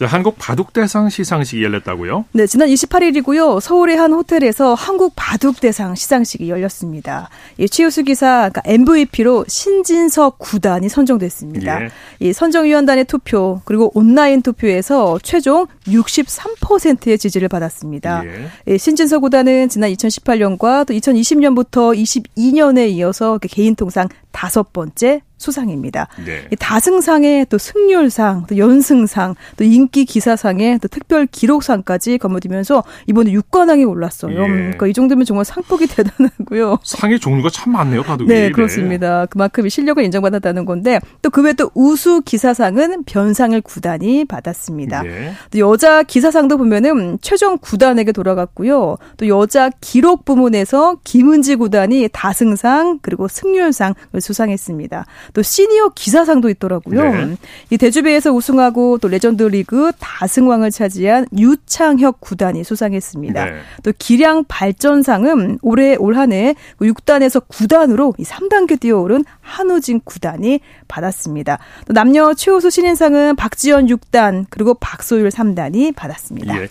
[0.04, 2.26] 한국 바둑대상 시상식이 열렸다고요?
[2.32, 3.60] 네, 지난 28일이고요.
[3.60, 7.30] 서울의 한 호텔에서 한국 바둑대상 시상식이 열렸습니다.
[7.56, 11.84] 이 최우수 기사 그러니까 MVP로 신진석 구단이 선정됐습니다.
[11.84, 11.88] 예.
[12.20, 18.22] 이 선정위원단의 투표 그리고 온라인 투표에서 최종 63%의 지지를 받았습니다.
[18.68, 18.76] 예.
[18.76, 26.09] 신진석 구단은 지난 2018년과 또 2020년부터 22년에 이어서 개인 통상 다섯 번째 수상입니다.
[26.24, 26.49] 네.
[26.59, 34.43] 다승상에 또 승률상, 또 연승상, 또 인기 기사상에 또 특별 기록상까지 거머쥐면서 이번에 6관왕에 올랐어요.
[34.43, 34.47] 예.
[34.47, 36.78] 그러니까 이 정도면 정말 상복이 대단하고요.
[36.82, 38.28] 상의 종류가 참 많네요, 바둑이.
[38.28, 39.20] 네, 그렇습니다.
[39.20, 39.26] 네.
[39.30, 45.03] 그만큼 실력을 인정받았다는 건데 또 그 외에 또 우수 기사상은 변상을 구단이 받았습니다.
[45.03, 45.34] 네.
[45.51, 48.97] 또 여자 기사상도 보면은 최종 구단에게 돌아갔고요.
[49.18, 55.05] 또 여자 기록 부문에서 김은지 구단이 다승상 그리고 승률상을 수상했습니다.
[55.32, 57.12] 또 시니어 기사상도 있더라고요.
[57.12, 57.36] 네.
[57.70, 63.44] 이 대주배에서 우승하고 또 레전드 리그 다승왕을 차지한 유창혁 9단이 수상했습니다.
[63.44, 63.52] 네.
[63.82, 71.58] 또 기량 발전상은 올해 올 한해 6단에서 9단으로 이 3단계 뛰어오른 한우진 9단이 받았습니다.
[71.86, 76.62] 또 남녀 최우수 신인상은 박지연 6단 그리고 박소율 3단이 받았습니다.
[76.62, 76.68] 예.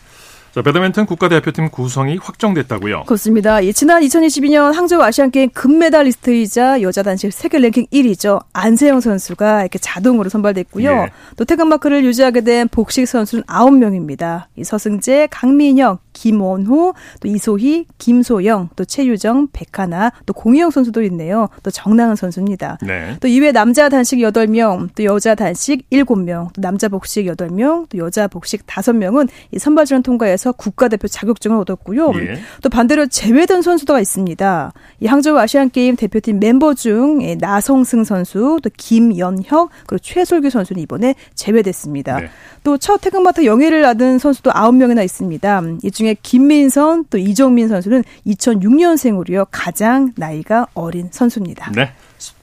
[0.55, 3.03] 자, 배드민턴 국가대표팀 구성이 확정됐다고요?
[3.07, 3.61] 그렇습니다.
[3.65, 8.41] 예, 지난 2022년 항저우 아시안게임 금메달리스트이자 여자 단식 세계 랭킹 1위죠.
[8.53, 10.89] 안세영 선수가 이렇게 자동으로 선발됐고요.
[10.89, 11.09] 예.
[11.35, 14.45] 또 태극마크를 유지하게 된 복식 선수는 9명입니다.
[14.55, 21.49] 이 서승재, 강민영, 김원호, 또 이소희, 김소영, 또 최유정, 백하나, 또 공희영 선수도 있네요.
[21.61, 22.77] 또 정나은 선수입니다.
[22.81, 23.17] 네.
[23.19, 28.27] 또 이외 남자 단식 8명, 또 여자 단식 7명, 또 남자 복식 8명, 또 여자
[28.27, 32.13] 복식 5명은 이 선발전 통과해서 국가대표 자격증을 얻었고요.
[32.15, 32.39] 예.
[32.63, 34.71] 또 반대로 제외된 선수가 있습니다.
[35.01, 41.15] 이 항저우 아시안 게임 대표팀 멤버 중 나성승 선수, 또 김연혁, 그리고 최솔규 선수는 이번에
[41.35, 42.19] 제외됐습니다.
[42.21, 42.29] 네.
[42.63, 45.61] 또 첫 태극마크 영예를 얻은 선수도 9명이나 있습니다.
[45.83, 49.47] 이 중에 김민선 또 이정민 선수는 2006년생으로요.
[49.49, 51.71] 가장 나이가 어린 선수입니다.
[51.71, 51.91] 네.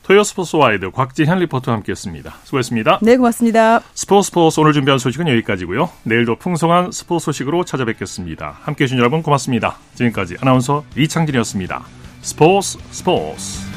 [0.02, 2.34] 토요 스포츠 와이드 곽지현 리포터와 함께했습니다.
[2.42, 2.98] 수고했습니다.
[3.02, 3.80] 네, 고맙습니다.
[3.94, 5.88] 스포츠 스포츠 오늘 준비한 소식은 여기까지고요.
[6.02, 8.58] 내일도 풍성한 스포츠 소식으로 찾아뵙겠습니다.
[8.62, 9.76] 함께해 주신 여러분 고맙습니다.
[9.94, 11.84] 지금까지 아나운서 이창진이었습니다.
[12.20, 13.71] 스포츠 스포츠